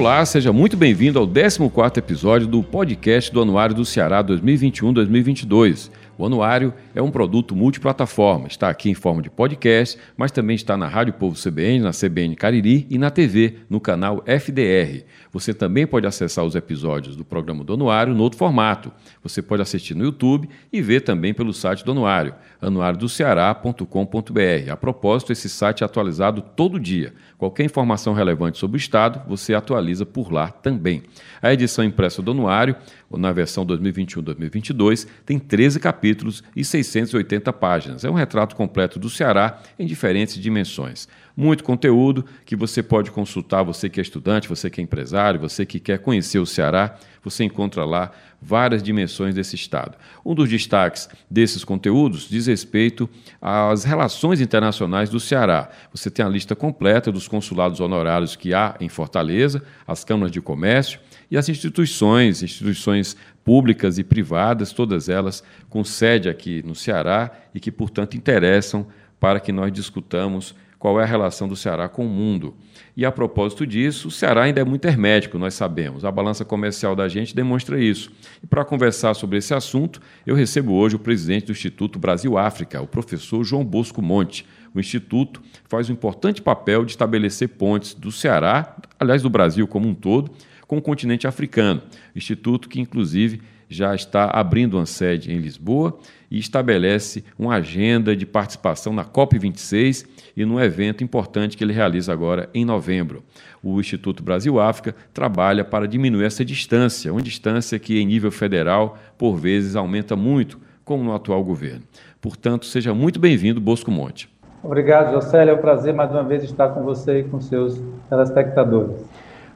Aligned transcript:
Olá, 0.00 0.24
seja 0.24 0.50
muito 0.50 0.78
bem-vindo 0.78 1.18
ao 1.18 1.28
14º 1.28 1.98
episódio 1.98 2.46
do 2.46 2.62
podcast 2.62 3.30
do 3.30 3.42
Anuário 3.42 3.74
do 3.74 3.84
Ceará 3.84 4.24
2021-2022. 4.24 5.90
O 6.16 6.24
Anuário 6.24 6.72
é 6.94 7.02
um 7.02 7.10
produto 7.10 7.54
multiplataforma, 7.54 8.48
está 8.48 8.68
aqui 8.68 8.90
em 8.90 8.94
forma 8.94 9.22
de 9.22 9.30
podcast, 9.30 9.98
mas 10.16 10.30
também 10.30 10.56
está 10.56 10.76
na 10.76 10.88
Rádio 10.88 11.14
Povo 11.14 11.40
CBN, 11.40 11.80
na 11.80 11.92
CBN 11.92 12.34
Cariri 12.36 12.86
e 12.90 12.98
na 12.98 13.10
TV, 13.10 13.58
no 13.68 13.80
canal 13.80 14.22
FDR. 14.26 15.04
Você 15.32 15.54
também 15.54 15.86
pode 15.86 16.06
acessar 16.06 16.44
os 16.44 16.54
episódios 16.54 17.16
do 17.16 17.24
programa 17.24 17.62
do 17.62 17.74
Anuário 17.74 18.14
no 18.14 18.22
outro 18.22 18.38
formato. 18.38 18.92
Você 19.22 19.40
pode 19.40 19.62
assistir 19.62 19.94
no 19.94 20.04
YouTube 20.04 20.48
e 20.72 20.82
ver 20.82 21.02
também 21.02 21.32
pelo 21.32 21.52
site 21.52 21.84
do 21.84 21.92
Anuário, 21.92 22.34
anuariodoceará.com.br. 22.60 24.70
A 24.70 24.76
propósito, 24.76 25.32
esse 25.32 25.48
site 25.48 25.82
é 25.82 25.86
atualizado 25.86 26.42
todo 26.42 26.80
dia. 26.80 27.14
Qualquer 27.38 27.64
informação 27.64 28.12
relevante 28.12 28.58
sobre 28.58 28.76
o 28.76 28.78
Estado, 28.78 29.22
você 29.28 29.54
atualiza 29.54 30.04
por 30.04 30.32
lá 30.32 30.50
também. 30.50 31.02
A 31.40 31.52
edição 31.52 31.84
impressa 31.84 32.20
do 32.20 32.32
Anuário, 32.32 32.74
na 33.10 33.32
versão 33.32 33.64
2021-2022, 33.66 35.06
tem 35.24 35.38
13 35.38 35.80
capítulos 35.80 36.42
e 36.54 36.64
680 36.82 37.52
páginas. 37.52 38.04
É 38.04 38.10
um 38.10 38.14
retrato 38.14 38.56
completo 38.56 38.98
do 38.98 39.10
Ceará 39.10 39.60
em 39.78 39.86
diferentes 39.86 40.36
dimensões. 40.36 41.08
Muito 41.36 41.64
conteúdo 41.64 42.24
que 42.44 42.56
você 42.56 42.82
pode 42.82 43.10
consultar, 43.10 43.62
você 43.62 43.88
que 43.88 44.00
é 44.00 44.02
estudante, 44.02 44.48
você 44.48 44.68
que 44.68 44.80
é 44.80 44.84
empresário, 44.84 45.40
você 45.40 45.64
que 45.64 45.80
quer 45.80 45.98
conhecer 45.98 46.38
o 46.38 46.46
Ceará, 46.46 46.98
você 47.22 47.44
encontra 47.44 47.84
lá 47.84 48.10
várias 48.40 48.82
dimensões 48.82 49.34
desse 49.34 49.54
Estado. 49.54 49.98
Um 50.24 50.34
dos 50.34 50.48
destaques 50.48 51.08
desses 51.30 51.64
conteúdos 51.64 52.28
diz 52.28 52.46
respeito 52.46 53.08
às 53.40 53.84
relações 53.84 54.40
internacionais 54.40 55.10
do 55.10 55.20
Ceará. 55.20 55.70
Você 55.92 56.10
tem 56.10 56.24
a 56.24 56.28
lista 56.28 56.56
completa 56.56 57.12
dos 57.12 57.28
consulados 57.28 57.80
honorários 57.80 58.36
que 58.36 58.54
há 58.54 58.76
em 58.80 58.88
Fortaleza, 58.88 59.62
as 59.86 60.04
câmaras 60.04 60.32
de 60.32 60.40
comércio 60.40 61.00
e 61.30 61.36
as 61.36 61.48
instituições, 61.48 62.42
instituições 62.42 63.16
públicas 63.44 63.98
e 63.98 64.04
privadas, 64.04 64.72
todas 64.72 65.08
elas 65.08 65.42
com 65.68 65.84
sede 65.84 66.28
aqui 66.28 66.62
no 66.64 66.74
Ceará 66.74 67.30
e 67.54 67.60
que, 67.60 67.70
portanto, 67.70 68.16
interessam 68.16 68.86
para 69.18 69.38
que 69.38 69.52
nós 69.52 69.70
discutamos 69.70 70.54
qual 70.80 70.98
é 70.98 71.02
a 71.02 71.06
relação 71.06 71.46
do 71.46 71.54
Ceará 71.54 71.90
com 71.90 72.06
o 72.06 72.08
mundo. 72.08 72.54
E 72.96 73.04
a 73.04 73.12
propósito 73.12 73.66
disso, 73.66 74.08
o 74.08 74.10
Ceará 74.10 74.44
ainda 74.44 74.62
é 74.62 74.64
muito 74.64 74.86
hermético, 74.86 75.38
nós 75.38 75.52
sabemos. 75.52 76.06
A 76.06 76.10
balança 76.10 76.42
comercial 76.42 76.96
da 76.96 77.06
gente 77.06 77.36
demonstra 77.36 77.78
isso. 77.78 78.10
E 78.42 78.46
para 78.46 78.64
conversar 78.64 79.12
sobre 79.12 79.36
esse 79.36 79.52
assunto, 79.52 80.00
eu 80.26 80.34
recebo 80.34 80.72
hoje 80.72 80.96
o 80.96 80.98
presidente 80.98 81.46
do 81.46 81.52
Instituto 81.52 81.98
Brasil-África, 81.98 82.80
o 82.80 82.86
professor 82.86 83.44
João 83.44 83.62
Bosco 83.62 84.00
Monte. 84.00 84.46
O 84.74 84.80
Instituto 84.80 85.42
faz 85.68 85.90
um 85.90 85.92
importante 85.92 86.40
papel 86.40 86.86
de 86.86 86.92
estabelecer 86.92 87.50
pontes 87.50 87.92
do 87.92 88.10
Ceará, 88.10 88.74
aliás, 88.98 89.20
do 89.20 89.28
Brasil 89.28 89.68
como 89.68 89.86
um 89.86 89.94
todo, 89.94 90.32
com 90.66 90.78
o 90.78 90.82
continente 90.82 91.26
africano. 91.26 91.82
Instituto 92.16 92.70
que, 92.70 92.80
inclusive, 92.80 93.42
já 93.68 93.94
está 93.94 94.30
abrindo 94.32 94.78
uma 94.78 94.86
sede 94.86 95.30
em 95.30 95.38
Lisboa 95.38 95.98
e 96.30 96.38
estabelece 96.38 97.22
uma 97.38 97.54
agenda 97.54 98.16
de 98.16 98.24
participação 98.24 98.94
na 98.94 99.04
COP26 99.04 100.06
e 100.40 100.44
num 100.46 100.58
evento 100.58 101.04
importante 101.04 101.54
que 101.54 101.62
ele 101.62 101.72
realiza 101.72 102.12
agora 102.12 102.48
em 102.54 102.64
novembro. 102.64 103.22
O 103.62 103.78
Instituto 103.78 104.22
Brasil-África 104.22 104.94
trabalha 105.12 105.64
para 105.64 105.86
diminuir 105.86 106.24
essa 106.24 106.42
distância, 106.42 107.12
uma 107.12 107.20
distância 107.20 107.78
que, 107.78 108.00
em 108.00 108.06
nível 108.06 108.30
federal, 108.30 108.96
por 109.18 109.36
vezes 109.36 109.76
aumenta 109.76 110.16
muito, 110.16 110.58
como 110.82 111.04
no 111.04 111.14
atual 111.14 111.44
governo. 111.44 111.82
Portanto, 112.22 112.64
seja 112.64 112.94
muito 112.94 113.20
bem-vindo, 113.20 113.60
Bosco 113.60 113.90
Monte. 113.90 114.30
Obrigado, 114.62 115.12
José. 115.12 115.46
É 115.46 115.52
um 115.52 115.58
prazer 115.58 115.92
mais 115.92 116.10
uma 116.10 116.22
vez 116.22 116.42
estar 116.42 116.70
com 116.70 116.82
você 116.82 117.20
e 117.20 117.24
com 117.24 117.38
seus 117.38 117.78
telespectadores. 118.08 118.96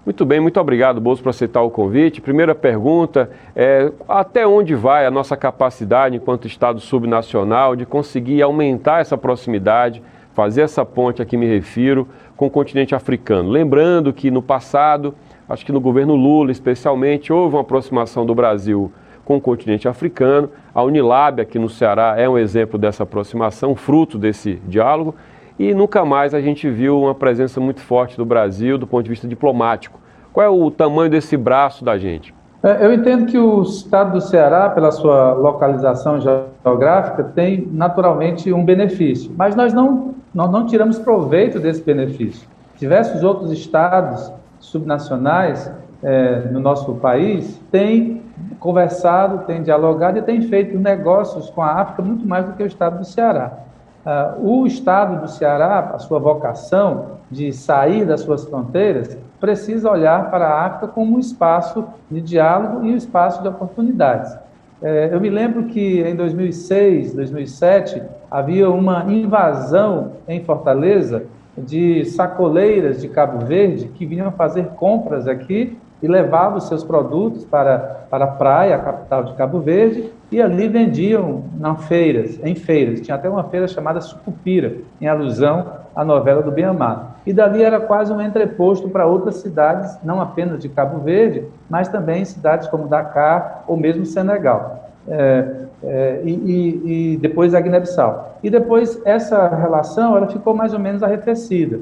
Muito 0.04 0.26
bem, 0.26 0.38
muito 0.38 0.60
obrigado, 0.60 1.00
Bolso, 1.00 1.22
por 1.22 1.30
aceitar 1.30 1.62
o 1.62 1.70
convite. 1.70 2.20
Primeira 2.20 2.54
pergunta 2.54 3.30
é 3.56 3.90
até 4.06 4.46
onde 4.46 4.74
vai 4.74 5.06
a 5.06 5.10
nossa 5.10 5.34
capacidade, 5.34 6.14
enquanto 6.14 6.46
Estado 6.46 6.78
subnacional, 6.78 7.74
de 7.74 7.86
conseguir 7.86 8.42
aumentar 8.42 9.00
essa 9.00 9.16
proximidade, 9.16 10.02
fazer 10.34 10.62
essa 10.62 10.84
ponte 10.84 11.22
a 11.22 11.24
que 11.24 11.36
me 11.36 11.46
refiro 11.46 12.06
com 12.36 12.46
o 12.46 12.50
continente 12.50 12.94
africano? 12.94 13.48
Lembrando 13.48 14.12
que 14.12 14.30
no 14.30 14.42
passado, 14.42 15.14
acho 15.48 15.64
que 15.64 15.72
no 15.72 15.80
governo 15.80 16.14
Lula 16.14 16.50
especialmente, 16.50 17.32
houve 17.32 17.54
uma 17.54 17.62
aproximação 17.62 18.26
do 18.26 18.34
Brasil 18.34 18.92
com 19.24 19.36
o 19.36 19.40
continente 19.40 19.88
africano. 19.88 20.50
A 20.74 20.82
Unilab 20.82 21.40
aqui 21.40 21.58
no 21.58 21.68
Ceará 21.68 22.14
é 22.18 22.28
um 22.28 22.36
exemplo 22.36 22.78
dessa 22.78 23.04
aproximação, 23.04 23.74
fruto 23.74 24.18
desse 24.18 24.60
diálogo 24.66 25.14
e 25.58 25.72
nunca 25.72 26.04
mais 26.04 26.34
a 26.34 26.40
gente 26.40 26.68
viu 26.68 27.00
uma 27.00 27.14
presença 27.14 27.60
muito 27.60 27.80
forte 27.80 28.16
do 28.16 28.24
Brasil 28.24 28.76
do 28.76 28.86
ponto 28.86 29.04
de 29.04 29.10
vista 29.10 29.28
diplomático. 29.28 30.00
Qual 30.32 30.44
é 30.44 30.48
o 30.48 30.70
tamanho 30.70 31.08
desse 31.08 31.36
braço 31.36 31.84
da 31.84 31.96
gente? 31.96 32.34
É, 32.64 32.86
eu 32.86 32.94
entendo 32.94 33.26
que 33.26 33.36
o 33.36 33.60
estado 33.60 34.12
do 34.12 34.22
Ceará, 34.22 34.70
pela 34.70 34.90
sua 34.90 35.34
localização 35.34 36.18
geográfica, 36.18 37.22
tem 37.22 37.68
naturalmente 37.70 38.50
um 38.54 38.64
benefício, 38.64 39.30
mas 39.36 39.54
nós 39.54 39.74
não, 39.74 40.14
nós 40.34 40.50
não 40.50 40.64
tiramos 40.64 40.98
proveito 40.98 41.60
desse 41.60 41.82
benefício. 41.82 42.48
Diversos 42.78 43.22
outros 43.22 43.52
estados 43.52 44.32
subnacionais 44.58 45.70
é, 46.02 46.48
no 46.50 46.58
nosso 46.58 46.94
país 46.94 47.60
têm 47.70 48.22
conversado, 48.58 49.44
têm 49.44 49.62
dialogado 49.62 50.18
e 50.18 50.22
têm 50.22 50.40
feito 50.40 50.78
negócios 50.78 51.50
com 51.50 51.60
a 51.60 51.82
África 51.82 52.00
muito 52.00 52.26
mais 52.26 52.46
do 52.46 52.54
que 52.54 52.62
o 52.62 52.66
estado 52.66 52.96
do 52.96 53.04
Ceará. 53.04 53.58
Uh, 54.04 54.62
o 54.62 54.66
estado 54.66 55.22
do 55.22 55.28
Ceará, 55.28 55.92
a 55.94 55.98
sua 55.98 56.18
vocação 56.18 57.18
de 57.30 57.52
sair 57.52 58.04
das 58.04 58.20
suas 58.20 58.44
fronteiras, 58.44 59.16
precisa 59.40 59.90
olhar 59.90 60.30
para 60.30 60.46
a 60.46 60.66
África 60.66 60.88
como 60.88 61.16
um 61.16 61.18
espaço 61.18 61.84
de 62.10 62.20
diálogo 62.20 62.84
e 62.84 62.92
um 62.92 62.96
espaço 62.96 63.42
de 63.42 63.48
oportunidades. 63.48 64.36
É, 64.82 65.08
eu 65.12 65.20
me 65.20 65.30
lembro 65.30 65.64
que 65.64 66.02
em 66.02 66.14
2006, 66.14 67.14
2007, 67.14 68.02
havia 68.30 68.68
uma 68.68 69.04
invasão 69.10 70.12
em 70.28 70.44
Fortaleza 70.44 71.24
de 71.56 72.04
sacoleiras 72.04 73.00
de 73.00 73.08
Cabo 73.08 73.46
Verde 73.46 73.88
que 73.88 74.04
vinham 74.04 74.30
fazer 74.32 74.66
compras 74.76 75.26
aqui 75.26 75.78
e 76.04 76.06
levavam 76.06 76.60
seus 76.60 76.84
produtos 76.84 77.46
para, 77.46 78.06
para 78.10 78.24
a 78.26 78.28
praia, 78.28 78.76
a 78.76 78.78
capital 78.78 79.24
de 79.24 79.32
Cabo 79.32 79.58
Verde, 79.60 80.12
e 80.30 80.42
ali 80.42 80.68
vendiam 80.68 81.44
na 81.58 81.76
feiras, 81.76 82.38
em 82.44 82.54
feiras. 82.54 83.00
Tinha 83.00 83.14
até 83.14 83.26
uma 83.26 83.44
feira 83.44 83.66
chamada 83.66 84.02
Sucupira, 84.02 84.74
em 85.00 85.06
alusão 85.06 85.66
à 85.96 86.04
novela 86.04 86.42
do 86.42 86.52
Bem 86.52 86.66
Amado. 86.66 87.06
E 87.24 87.32
dali 87.32 87.62
era 87.62 87.80
quase 87.80 88.12
um 88.12 88.20
entreposto 88.20 88.90
para 88.90 89.06
outras 89.06 89.36
cidades, 89.36 89.96
não 90.04 90.20
apenas 90.20 90.58
de 90.60 90.68
Cabo 90.68 90.98
Verde, 90.98 91.46
mas 91.70 91.88
também 91.88 92.22
cidades 92.22 92.68
como 92.68 92.86
Dakar 92.86 93.64
ou 93.66 93.74
mesmo 93.74 94.04
Senegal. 94.04 94.90
É, 95.08 95.54
é, 95.82 96.20
e, 96.22 97.12
e, 97.12 97.16
depois 97.16 97.54
a 97.54 97.60
Guiné-Bissau. 97.60 98.40
E 98.42 98.50
depois 98.50 99.00
essa 99.06 99.48
relação 99.48 100.14
ela 100.18 100.26
ficou 100.26 100.52
mais 100.52 100.74
ou 100.74 100.78
menos 100.78 101.02
arrefecida. 101.02 101.80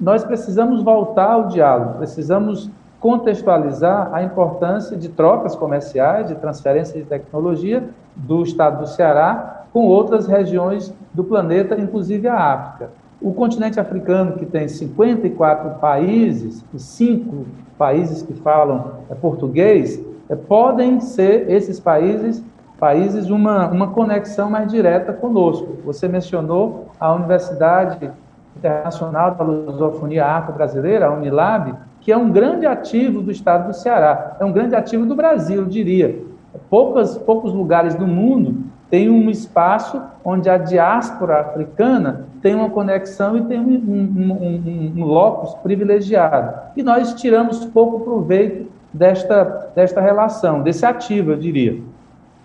Nós 0.00 0.24
precisamos 0.24 0.84
voltar 0.84 1.32
ao 1.32 1.48
diálogo, 1.48 1.94
precisamos 1.98 2.70
contextualizar 3.06 4.12
a 4.12 4.24
importância 4.24 4.96
de 4.96 5.08
trocas 5.08 5.54
comerciais, 5.54 6.26
de 6.26 6.34
transferência 6.34 7.00
de 7.00 7.06
tecnologia 7.06 7.84
do 8.16 8.42
estado 8.42 8.80
do 8.80 8.88
Ceará 8.88 9.62
com 9.72 9.86
outras 9.86 10.26
regiões 10.26 10.92
do 11.14 11.22
planeta, 11.22 11.80
inclusive 11.80 12.26
a 12.26 12.34
África. 12.36 12.90
O 13.22 13.32
continente 13.32 13.78
africano, 13.78 14.32
que 14.32 14.44
tem 14.44 14.66
54 14.66 15.78
países 15.78 16.64
e 16.74 16.80
cinco 16.80 17.46
países 17.78 18.22
que 18.22 18.34
falam 18.34 18.94
é, 19.08 19.14
português, 19.14 20.02
é, 20.28 20.34
podem 20.34 20.98
ser 20.98 21.48
esses 21.48 21.78
países 21.78 22.42
países 22.76 23.30
uma, 23.30 23.68
uma 23.68 23.86
conexão 23.92 24.50
mais 24.50 24.68
direta 24.68 25.12
conosco. 25.12 25.78
Você 25.84 26.08
mencionou 26.08 26.88
a 26.98 27.14
Universidade 27.14 28.10
Internacional 28.56 29.36
da 29.36 29.44
Lusofonia 29.44 30.26
Afro-Brasileira, 30.26 31.06
a 31.06 31.12
Unilab, 31.12 31.72
que 32.06 32.12
é 32.12 32.16
um 32.16 32.30
grande 32.30 32.64
ativo 32.64 33.20
do 33.20 33.32
estado 33.32 33.66
do 33.66 33.74
Ceará, 33.74 34.36
é 34.38 34.44
um 34.44 34.52
grande 34.52 34.76
ativo 34.76 35.04
do 35.04 35.16
Brasil, 35.16 35.62
eu 35.62 35.66
diria. 35.66 36.22
Poucas, 36.70 37.18
poucos 37.18 37.52
lugares 37.52 37.96
do 37.96 38.06
mundo 38.06 38.62
têm 38.88 39.10
um 39.10 39.28
espaço 39.28 40.00
onde 40.24 40.48
a 40.48 40.56
diáspora 40.56 41.40
africana 41.40 42.26
tem 42.40 42.54
uma 42.54 42.70
conexão 42.70 43.36
e 43.36 43.42
tem 43.46 43.58
um, 43.58 43.72
um, 43.72 44.32
um, 44.32 44.92
um 44.98 45.04
locus 45.04 45.52
privilegiado. 45.64 46.56
E 46.76 46.82
nós 46.84 47.12
tiramos 47.14 47.64
pouco 47.64 47.98
proveito 48.04 48.70
desta, 48.94 49.72
desta 49.74 50.00
relação, 50.00 50.62
desse 50.62 50.86
ativo, 50.86 51.32
eu 51.32 51.36
diria. 51.36 51.82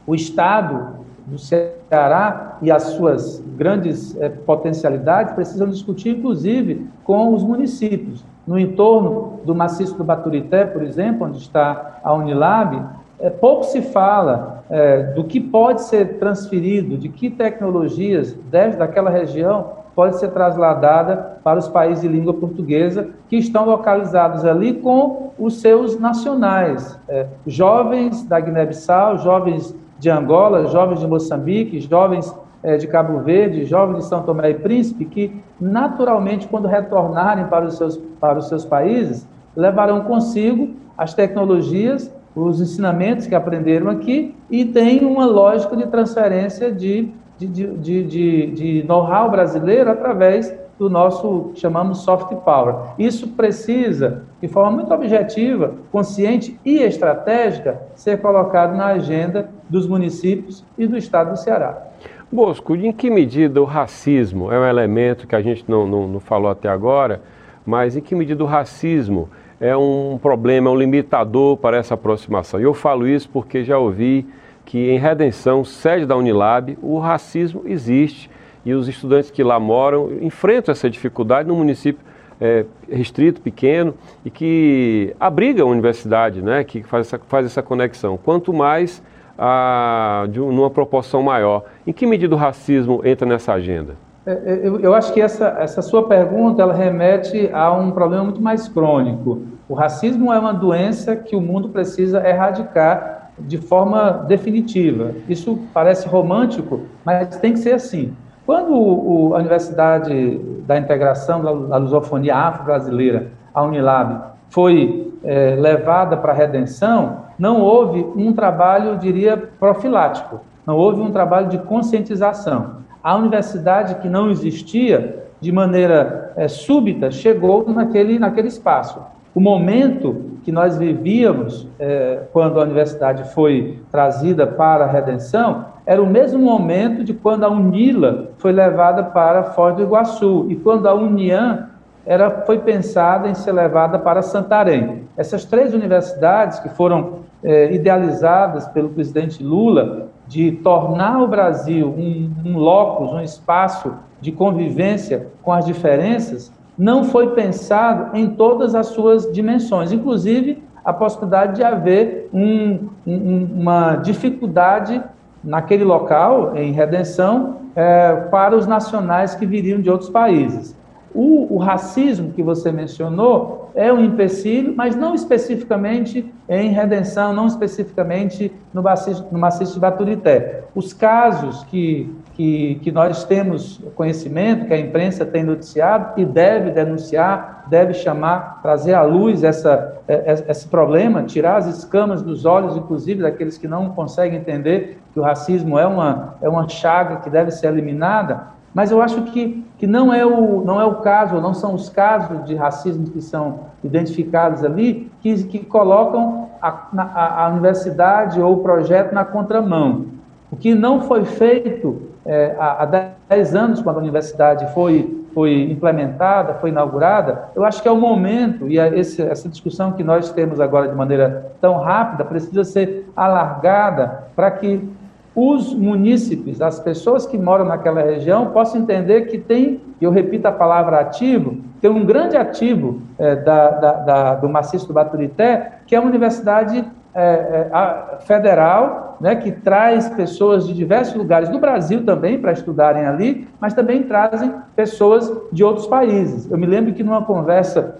O 0.07 0.15
Estado 0.15 0.95
do 1.27 1.37
Ceará 1.37 2.57
e 2.63 2.71
as 2.71 2.81
suas 2.81 3.39
grandes 3.55 4.19
eh, 4.19 4.27
potencialidades 4.27 5.35
precisam 5.35 5.69
discutir, 5.69 6.17
inclusive, 6.17 6.87
com 7.03 7.31
os 7.35 7.43
municípios. 7.43 8.25
No 8.45 8.57
entorno 8.57 9.39
do 9.45 9.53
maciço 9.53 9.95
do 9.95 10.03
Baturité, 10.03 10.65
por 10.65 10.81
exemplo, 10.81 11.27
onde 11.27 11.37
está 11.37 11.99
a 12.03 12.13
Unilab, 12.13 12.81
é, 13.19 13.29
pouco 13.29 13.63
se 13.65 13.81
fala 13.81 14.63
é, 14.69 15.03
do 15.13 15.23
que 15.23 15.39
pode 15.39 15.83
ser 15.83 16.17
transferido, 16.17 16.97
de 16.97 17.07
que 17.07 17.29
tecnologias 17.29 18.33
desde 18.49 18.77
daquela 18.77 19.09
região 19.09 19.81
pode 19.95 20.17
ser 20.17 20.29
trasladada 20.29 21.37
para 21.43 21.59
os 21.59 21.67
países 21.67 22.01
de 22.01 22.07
língua 22.07 22.33
portuguesa 22.33 23.09
que 23.29 23.35
estão 23.35 23.65
localizados 23.65 24.45
ali 24.45 24.73
com 24.73 25.31
os 25.37 25.59
seus 25.59 25.99
nacionais, 25.99 26.97
é, 27.07 27.27
jovens 27.45 28.23
da 28.23 28.39
Guiné-Bissau, 28.39 29.17
jovens 29.17 29.75
de 29.99 30.09
Angola, 30.09 30.67
jovens 30.67 30.99
de 30.99 31.07
Moçambique, 31.07 31.79
jovens 31.81 32.33
de 32.77 32.87
Cabo 32.87 33.19
Verde, 33.19 33.65
jovens 33.65 34.03
de 34.03 34.05
São 34.05 34.23
Tomé 34.23 34.51
e 34.51 34.53
Príncipe, 34.55 35.05
que 35.05 35.41
naturalmente, 35.59 36.47
quando 36.47 36.67
retornarem 36.67 37.45
para 37.45 37.65
os 37.65 37.77
seus, 37.77 37.97
para 38.19 38.39
os 38.39 38.47
seus 38.47 38.65
países, 38.65 39.27
levarão 39.55 40.01
consigo 40.01 40.69
as 40.97 41.13
tecnologias, 41.13 42.13
os 42.35 42.61
ensinamentos 42.61 43.27
que 43.27 43.35
aprenderam 43.35 43.89
aqui 43.89 44.35
e 44.49 44.63
tem 44.63 45.03
uma 45.03 45.25
lógica 45.25 45.75
de 45.75 45.87
transferência 45.87 46.71
de, 46.71 47.09
de, 47.37 47.47
de, 47.47 48.03
de, 48.03 48.51
de 48.51 48.83
know-how 48.87 49.29
brasileiro 49.29 49.89
através 49.89 50.55
do 50.81 50.89
nosso, 50.89 51.51
chamamos 51.53 51.99
soft 51.99 52.33
power. 52.37 52.75
Isso 52.97 53.27
precisa, 53.29 54.23
de 54.41 54.47
forma 54.47 54.71
muito 54.71 54.91
objetiva, 54.91 55.75
consciente 55.91 56.59
e 56.65 56.79
estratégica, 56.79 57.79
ser 57.93 58.19
colocado 58.19 58.75
na 58.75 58.87
agenda 58.87 59.49
dos 59.69 59.87
municípios 59.87 60.65
e 60.77 60.87
do 60.87 60.97
estado 60.97 61.31
do 61.31 61.37
Ceará. 61.37 61.87
Bosco, 62.31 62.75
em 62.75 62.93
que 62.93 63.09
medida 63.09 63.61
o 63.61 63.65
racismo 63.65 64.51
é 64.51 64.57
um 64.57 64.65
elemento 64.65 65.27
que 65.27 65.35
a 65.35 65.41
gente 65.41 65.65
não, 65.67 65.85
não, 65.85 66.07
não 66.07 66.19
falou 66.21 66.49
até 66.49 66.69
agora, 66.69 67.21
mas 67.65 67.97
em 67.97 68.01
que 68.01 68.15
medida 68.15 68.41
o 68.41 68.47
racismo 68.47 69.29
é 69.59 69.75
um 69.75 70.17
problema, 70.19 70.69
é 70.69 70.71
um 70.71 70.77
limitador 70.77 71.57
para 71.57 71.75
essa 71.75 71.95
aproximação? 71.95 72.59
E 72.59 72.63
eu 72.63 72.73
falo 72.73 73.05
isso 73.05 73.29
porque 73.29 73.65
já 73.65 73.77
ouvi 73.77 74.25
que 74.63 74.91
em 74.91 74.97
Redenção, 74.97 75.65
sede 75.65 76.05
da 76.05 76.15
Unilab, 76.15 76.77
o 76.81 76.99
racismo 76.99 77.63
existe 77.65 78.29
e 78.65 78.73
os 78.73 78.87
estudantes 78.87 79.29
que 79.29 79.43
lá 79.43 79.59
moram 79.59 80.09
enfrentam 80.21 80.71
essa 80.71 80.89
dificuldade 80.89 81.49
no 81.49 81.55
município 81.55 82.01
é, 82.39 82.65
restrito, 82.89 83.41
pequeno 83.41 83.93
e 84.23 84.31
que 84.31 85.13
abriga 85.19 85.63
a 85.63 85.65
universidade, 85.65 86.41
né, 86.41 86.63
que 86.63 86.81
faz 86.81 87.07
essa, 87.07 87.19
faz 87.27 87.45
essa 87.45 87.61
conexão. 87.61 88.17
Quanto 88.17 88.53
mais 88.53 89.03
a, 89.37 90.25
de, 90.29 90.39
proporção 90.73 91.21
maior. 91.21 91.63
Em 91.85 91.93
que 91.93 92.05
medida 92.05 92.33
o 92.35 92.37
racismo 92.37 93.01
entra 93.05 93.27
nessa 93.27 93.53
agenda? 93.53 93.95
É, 94.25 94.31
é, 94.31 94.59
eu, 94.63 94.79
eu, 94.79 94.93
acho 94.93 95.11
que 95.13 95.21
essa, 95.21 95.47
essa 95.59 95.81
sua 95.81 96.07
pergunta 96.07 96.61
ela 96.61 96.73
remete 96.73 97.49
a 97.51 97.71
um 97.71 97.91
problema 97.91 98.23
muito 98.23 98.41
mais 98.41 98.67
crônico. 98.67 99.41
O 99.67 99.73
racismo 99.73 100.31
é 100.31 100.37
uma 100.37 100.53
doença 100.53 101.15
que 101.15 101.35
o 101.35 101.41
mundo 101.41 101.69
precisa 101.69 102.27
erradicar 102.27 103.31
de 103.39 103.57
forma 103.57 104.11
definitiva. 104.27 105.13
Isso 105.27 105.59
parece 105.73 106.07
romântico, 106.07 106.81
mas 107.03 107.37
tem 107.37 107.53
que 107.53 107.59
ser 107.59 107.73
assim. 107.73 108.13
Quando 108.45 108.73
o, 108.73 109.35
a 109.35 109.39
Universidade 109.39 110.39
da 110.67 110.77
Integração 110.77 111.41
da 111.41 111.77
Lusofonia 111.77 112.35
Afro-Brasileira, 112.35 113.31
a 113.53 113.63
Unilab, 113.63 114.31
foi 114.49 115.13
é, 115.23 115.55
levada 115.55 116.17
para 116.17 116.31
a 116.31 116.35
redenção, 116.35 117.20
não 117.41 117.59
houve 117.59 118.05
um 118.15 118.31
trabalho, 118.33 118.99
diria, 118.99 119.35
profilático, 119.35 120.41
não 120.63 120.77
houve 120.77 121.01
um 121.01 121.09
trabalho 121.09 121.49
de 121.49 121.57
conscientização. 121.57 122.81
A 123.03 123.15
universidade 123.15 123.95
que 123.95 124.07
não 124.07 124.29
existia, 124.29 125.25
de 125.39 125.51
maneira 125.51 126.33
é, 126.37 126.47
súbita, 126.47 127.09
chegou 127.09 127.67
naquele, 127.67 128.19
naquele 128.19 128.47
espaço. 128.47 128.99
O 129.33 129.39
momento 129.39 130.37
que 130.43 130.51
nós 130.51 130.77
vivíamos 130.77 131.67
é, 131.79 132.19
quando 132.31 132.59
a 132.59 132.63
universidade 132.63 133.33
foi 133.33 133.79
trazida 133.91 134.45
para 134.45 134.83
a 134.83 134.87
redenção 134.87 135.65
era 135.83 135.99
o 135.99 136.05
mesmo 136.05 136.37
momento 136.37 137.03
de 137.03 137.11
quando 137.11 137.43
a 137.43 137.49
Unila 137.49 138.29
foi 138.37 138.51
levada 138.51 139.03
para 139.03 139.45
Foz 139.45 139.75
do 139.75 139.81
Iguaçu 139.81 140.45
e 140.47 140.55
quando 140.57 140.87
a 140.87 140.93
União 140.93 141.65
era, 142.05 142.29
foi 142.45 142.59
pensada 142.59 143.27
em 143.27 143.33
ser 143.33 143.51
levada 143.51 143.97
para 143.97 144.21
Santarém. 144.21 145.07
Essas 145.17 145.43
três 145.43 145.73
universidades 145.73 146.59
que 146.59 146.69
foram 146.69 147.30
é, 147.43 147.73
idealizadas 147.73 148.67
pelo 148.67 148.89
presidente 148.89 149.43
Lula 149.43 150.09
de 150.27 150.51
tornar 150.53 151.21
o 151.21 151.27
Brasil 151.27 151.87
um, 151.87 152.31
um 152.45 152.57
locus, 152.57 153.11
um 153.11 153.21
espaço 153.21 153.93
de 154.21 154.31
convivência 154.31 155.27
com 155.41 155.51
as 155.51 155.65
diferenças, 155.65 156.51
não 156.77 157.03
foi 157.03 157.31
pensado 157.31 158.15
em 158.15 158.29
todas 158.29 158.73
as 158.75 158.87
suas 158.87 159.31
dimensões, 159.31 159.91
inclusive 159.91 160.63
a 160.83 160.93
possibilidade 160.93 161.57
de 161.57 161.63
haver 161.63 162.29
um, 162.33 162.87
um, 163.05 163.47
uma 163.59 163.95
dificuldade 163.97 165.01
naquele 165.43 165.83
local, 165.83 166.55
em 166.55 166.71
redenção, 166.71 167.57
é, 167.75 168.15
para 168.31 168.55
os 168.55 168.67
nacionais 168.67 169.35
que 169.35 169.45
viriam 169.45 169.81
de 169.81 169.89
outros 169.89 170.09
países. 170.09 170.75
O, 171.13 171.55
o, 171.55 171.57
racismo 171.57 172.31
que 172.31 172.41
você 172.41 172.71
mencionou 172.71 173.60
é 173.75 173.91
um 173.91 174.03
empecilho, 174.03 174.73
mas 174.75 174.95
não 174.95 175.15
especificamente 175.15 176.31
em 176.47 176.69
redenção, 176.69 177.33
não 177.33 177.47
especificamente 177.47 178.51
no 178.73 178.83
maciço, 178.83 179.27
no 179.31 179.39
maciço 179.39 179.75
de 179.75 179.79
Baturité. 179.79 180.63
Os 180.75 180.93
casos 180.93 181.63
que, 181.65 182.13
que, 182.33 182.75
que 182.81 182.91
nós 182.91 183.23
temos 183.23 183.81
conhecimento, 183.95 184.65
que 184.65 184.73
a 184.73 184.79
imprensa 184.79 185.25
tem 185.25 185.43
noticiado 185.43 186.19
e 186.19 186.25
deve 186.25 186.71
denunciar, 186.71 187.65
deve 187.69 187.93
chamar, 187.93 188.61
trazer 188.61 188.93
à 188.93 189.03
luz 189.03 189.43
essa, 189.43 190.01
é, 190.07 190.33
é, 190.33 190.51
esse 190.51 190.67
problema, 190.67 191.23
tirar 191.23 191.57
as 191.57 191.67
escamas 191.67 192.21
dos 192.21 192.45
olhos, 192.45 192.75
inclusive 192.75 193.21
daqueles 193.21 193.57
que 193.57 193.67
não 193.67 193.89
conseguem 193.89 194.39
entender 194.39 194.99
que 195.13 195.19
o 195.19 195.23
racismo 195.23 195.77
é 195.77 195.85
uma, 195.85 196.35
é 196.41 196.49
uma 196.49 196.67
chaga 196.67 197.17
que 197.17 197.29
deve 197.29 197.51
ser 197.51 197.67
eliminada, 197.67 198.47
mas 198.73 198.91
eu 198.91 199.01
acho 199.01 199.21
que, 199.23 199.65
que 199.77 199.85
não, 199.85 200.13
é 200.13 200.25
o, 200.25 200.61
não 200.63 200.79
é 200.79 200.85
o 200.85 200.95
caso, 200.95 201.41
não 201.41 201.53
são 201.53 201.73
os 201.73 201.89
casos 201.89 202.45
de 202.45 202.55
racismo 202.55 203.09
que 203.09 203.21
são 203.21 203.71
identificados 203.83 204.63
ali, 204.63 205.11
que, 205.21 205.43
que 205.43 205.59
colocam 205.59 206.49
a, 206.61 206.87
a, 206.97 207.45
a 207.45 207.49
universidade 207.49 208.39
ou 208.39 208.53
o 208.53 208.57
projeto 208.57 209.13
na 209.13 209.25
contramão. 209.25 210.05
O 210.51 210.55
que 210.55 210.73
não 210.73 211.01
foi 211.01 211.25
feito 211.25 212.11
é, 212.25 212.55
há, 212.57 212.83
há 212.83 213.09
10 213.29 213.55
anos, 213.55 213.81
quando 213.81 213.97
a 213.97 213.99
universidade 213.99 214.71
foi, 214.73 215.25
foi 215.33 215.69
implementada, 215.71 216.53
foi 216.55 216.69
inaugurada, 216.69 217.49
eu 217.55 217.65
acho 217.65 217.81
que 217.81 217.87
é 217.87 217.91
o 217.91 217.97
momento, 217.97 218.67
e 218.67 218.77
esse, 218.77 219.21
essa 219.21 219.49
discussão 219.49 219.93
que 219.93 220.03
nós 220.03 220.31
temos 220.31 220.59
agora 220.59 220.87
de 220.87 220.95
maneira 220.95 221.51
tão 221.59 221.77
rápida, 221.77 222.23
precisa 222.23 222.63
ser 222.63 223.09
alargada 223.15 224.25
para 224.35 224.51
que 224.51 224.87
os 225.35 225.73
munícipes, 225.73 226.61
as 226.61 226.79
pessoas 226.79 227.25
que 227.25 227.37
moram 227.37 227.65
naquela 227.65 228.01
região, 228.01 228.47
possam 228.47 228.81
entender 228.81 229.27
que 229.27 229.37
tem, 229.37 229.79
eu 230.01 230.11
repito 230.11 230.47
a 230.47 230.51
palavra 230.51 230.99
ativo, 230.99 231.57
tem 231.79 231.89
um 231.89 232.05
grande 232.05 232.35
ativo 232.35 233.01
é, 233.17 233.35
da, 233.35 233.69
da, 233.71 233.91
da, 233.93 234.35
do 234.35 234.49
maciço 234.49 234.87
do 234.87 234.93
Baturité, 234.93 235.79
que 235.87 235.95
é 235.95 235.99
uma 235.99 236.09
universidade 236.09 236.85
é, 237.15 237.21
é, 237.23 238.17
federal, 238.21 239.17
né, 239.21 239.35
que 239.35 239.51
traz 239.51 240.09
pessoas 240.09 240.67
de 240.67 240.73
diversos 240.73 241.15
lugares 241.15 241.49
do 241.49 241.59
Brasil 241.59 242.03
também 242.03 242.39
para 242.39 242.51
estudarem 242.51 243.05
ali, 243.05 243.47
mas 243.59 243.73
também 243.73 244.03
trazem 244.03 244.53
pessoas 244.75 245.31
de 245.51 245.63
outros 245.63 245.87
países. 245.87 246.49
Eu 246.49 246.57
me 246.57 246.65
lembro 246.65 246.93
que 246.93 247.03
numa 247.03 247.23
conversa 247.23 247.95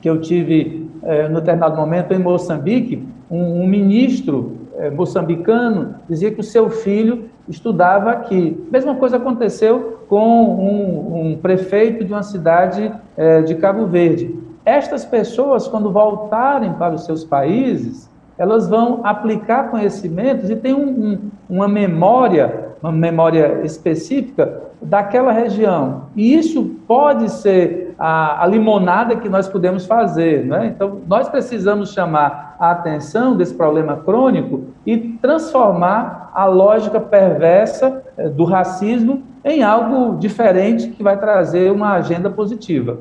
que 0.00 0.10
eu 0.10 0.20
tive 0.20 0.90
é, 1.02 1.28
no 1.28 1.40
determinado 1.40 1.76
momento 1.76 2.12
em 2.12 2.18
Moçambique, 2.18 3.06
um, 3.30 3.62
um 3.62 3.66
ministro 3.66 4.63
moçambicano 4.90 5.96
dizia 6.08 6.30
que 6.30 6.40
o 6.40 6.44
seu 6.44 6.70
filho 6.70 7.30
estudava 7.48 8.10
aqui. 8.10 8.66
Mesma 8.70 8.94
coisa 8.94 9.16
aconteceu 9.16 10.00
com 10.08 10.44
um, 10.44 11.30
um 11.30 11.36
prefeito 11.36 12.04
de 12.04 12.12
uma 12.12 12.22
cidade 12.22 12.92
é, 13.16 13.42
de 13.42 13.54
Cabo 13.54 13.86
Verde. 13.86 14.34
Estas 14.64 15.04
pessoas, 15.04 15.68
quando 15.68 15.90
voltarem 15.90 16.72
para 16.74 16.94
os 16.94 17.04
seus 17.04 17.24
países, 17.24 18.10
elas 18.36 18.68
vão 18.68 19.00
aplicar 19.04 19.70
conhecimentos 19.70 20.50
e 20.50 20.56
tem 20.56 20.74
um, 20.74 20.88
um, 20.88 21.18
uma 21.48 21.68
memória, 21.68 22.73
uma 22.84 22.92
memória 22.92 23.62
específica 23.64 24.60
daquela 24.82 25.32
região. 25.32 26.02
E 26.14 26.34
isso 26.34 26.76
pode 26.86 27.30
ser 27.30 27.94
a, 27.98 28.44
a 28.44 28.46
limonada 28.46 29.16
que 29.16 29.26
nós 29.26 29.48
podemos 29.48 29.86
fazer. 29.86 30.44
Né? 30.44 30.66
Então, 30.66 31.00
nós 31.06 31.26
precisamos 31.30 31.94
chamar 31.94 32.56
a 32.60 32.72
atenção 32.72 33.34
desse 33.34 33.54
problema 33.54 33.96
crônico 33.96 34.64
e 34.84 34.98
transformar 34.98 36.30
a 36.34 36.44
lógica 36.44 37.00
perversa 37.00 38.02
eh, 38.18 38.28
do 38.28 38.44
racismo 38.44 39.22
em 39.42 39.62
algo 39.62 40.18
diferente 40.18 40.88
que 40.88 41.02
vai 41.02 41.16
trazer 41.18 41.72
uma 41.72 41.94
agenda 41.94 42.28
positiva. 42.28 42.98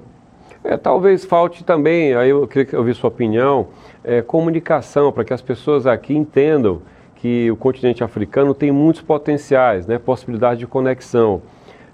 É, 0.63 0.77
talvez 0.77 1.25
falte 1.25 1.61
também, 1.61 2.15
aí 2.15 2.29
eu 2.29 2.47
queria 2.47 2.79
ouvir 2.79 2.95
sua 2.95 3.09
opinião, 3.09 3.67
é, 4.01 4.21
comunicação, 4.21 5.11
para 5.11 5.25
que 5.25 5.33
as 5.33 5.41
pessoas 5.41 5.85
aqui 5.85 6.15
entendam 6.15 6.81
que 7.23 7.49
o 7.49 7.55
continente 7.55 8.03
africano 8.03 8.53
tem 8.53 8.69
muitos 8.69 9.01
potenciais, 9.01 9.87
né, 9.87 9.97
possibilidade 9.97 10.59
de 10.59 10.67
conexão. 10.67 11.41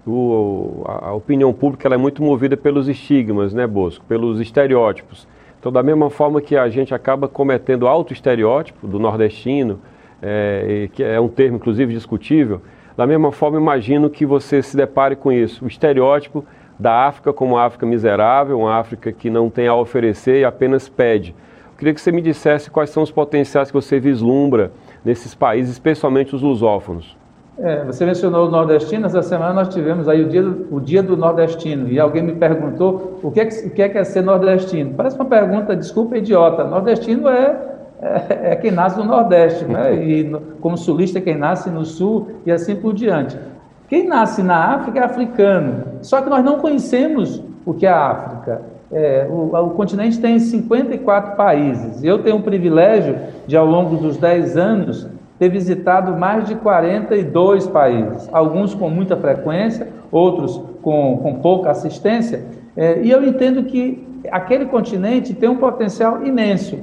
O, 0.04 0.82
a, 0.88 1.14
opinião 1.14 1.54
pública 1.54 1.88
é 1.88 1.98
muito 1.98 2.24
movida 2.24 2.58
pelos 2.58 2.90
estigmas, 2.90 3.54
né, 3.54 3.68
Bosco, 3.68 4.04
pelos 4.08 4.42
estereótipos. 4.42 5.28
Então, 5.60 5.72
da 5.72 5.84
mesma 5.84 6.10
forma 6.10 6.42
que 6.42 6.58
a 6.58 6.68
gente 6.68 6.96
acaba 6.96 7.28
cometendo 7.28 7.88
auto-estereótipo 7.88 8.88
do 8.88 8.98
nordestino, 8.98 9.80
é, 10.20 10.90
que 10.94 11.04
é 11.04 11.22
um 11.22 11.28
termo 11.28 11.58
inclusive 11.58 11.94
discutível, 11.94 12.60
Da 12.98 13.06
mesma 13.06 13.32
forma, 13.32 13.60
imagino 13.60 14.10
que 14.10 14.26
você 14.26 14.64
se 14.64 14.76
depare 14.76 15.16
com 15.16 15.32
isso, 15.32 15.64
o 15.64 15.68
estereótipo 15.68 16.44
da 16.80 17.06
África 17.06 17.32
como 17.32 17.54
uma 17.54 17.66
África 17.66 17.86
miserável, 17.86 18.60
uma 18.62 18.74
África 18.74 19.12
que 19.12 19.30
não 19.30 19.48
tem 19.48 19.68
a 19.68 19.76
oferecer 19.76 20.40
e 20.40 20.44
apenas 20.44 20.90
pede. 20.90 21.36
Eu 21.72 21.78
queria 21.78 21.94
que 21.94 22.02
você 22.02 22.12
me 22.12 22.22
dissesse 22.22 22.72
quais 22.72 22.90
são 22.90 23.04
os 23.04 23.12
potenciais 23.12 23.70
que 23.70 23.74
você 23.76 24.00
vislumbra 24.00 24.72
nesses 25.04 25.34
países, 25.36 25.72
especialmente 25.72 26.36
os 26.36 26.42
lusófonos. 26.42 27.18
É, 27.62 27.84
você 27.84 28.06
mencionou 28.06 28.48
o 28.48 28.52
nordestino, 28.52 29.06
essa 29.06 29.22
semana 29.22 29.54
nós 29.54 29.68
tivemos 29.68 30.08
aí 30.08 30.24
o 30.24 30.30
dia, 30.30 30.44
o 30.72 30.80
dia 30.80 31.04
do 31.04 31.18
nordestino, 31.18 31.90
e 31.90 32.00
alguém 32.00 32.24
me 32.24 32.34
perguntou 32.34 33.20
o 33.22 33.32
que, 33.32 33.42
é 33.42 33.46
que, 33.46 33.68
o 33.68 33.70
que 33.72 33.82
é, 33.82 33.90
que 33.90 33.98
é 33.98 34.04
ser 34.06 34.22
nordestino. 34.22 34.94
Parece 34.96 35.18
uma 35.18 35.26
pergunta, 35.26 35.76
desculpa, 35.76 36.18
idiota. 36.18 36.64
Nordestino 36.64 37.28
é, 37.28 37.60
é, 38.02 38.52
é 38.52 38.56
quem 38.56 38.72
nasce 38.72 38.98
no 38.98 39.04
Nordeste, 39.04 39.66
né? 39.66 39.94
e 40.02 40.24
no, 40.24 40.40
como 40.62 40.78
sulista, 40.78 41.20
quem 41.20 41.36
nasce 41.36 41.70
no 41.70 41.84
Sul, 41.84 42.30
e 42.46 42.52
assim 42.52 42.78
por 42.78 42.94
diante. 42.94 43.38
Quem 43.90 44.08
nasce 44.08 44.42
na 44.42 44.76
África 44.76 45.00
é 45.00 45.04
africano, 45.04 45.84
só 46.02 46.22
que 46.22 46.30
nós 46.30 46.44
não 46.46 46.60
conhecemos 46.60 47.44
o 47.66 47.74
que 47.74 47.86
é 47.86 47.90
a 47.90 48.08
África. 48.08 48.62
É, 48.92 49.28
o, 49.30 49.56
o, 49.56 49.70
continente 49.72 50.20
tem 50.20 50.40
54 50.40 51.36
países. 51.36 52.04
Eu 52.04 52.24
tenho 52.24 52.38
o 52.38 52.42
privilégio 52.42 53.18
de, 53.46 53.56
ao 53.56 53.66
longo 53.66 53.98
dos 53.98 54.18
10 54.18 54.58
anos, 54.58 55.08
ter 55.38 55.50
visitado 55.50 56.18
mais 56.18 56.48
de 56.48 56.56
42 56.56 57.68
países, 57.68 58.28
alguns 58.32 58.74
com 58.74 58.90
muita 58.90 59.16
frequência, 59.16 59.88
outros 60.12 60.62
com, 60.82 61.18
com 61.22 61.36
pouca 61.36 61.70
assistência, 61.70 62.44
é, 62.76 63.02
e 63.02 63.12
eu 63.12 63.24
entendo 63.24 63.64
que 63.64 64.08
aquele 64.32 64.66
continente 64.66 65.34
tem 65.34 65.50
um 65.50 65.58
potencial 65.58 66.26
imenso. 66.26 66.80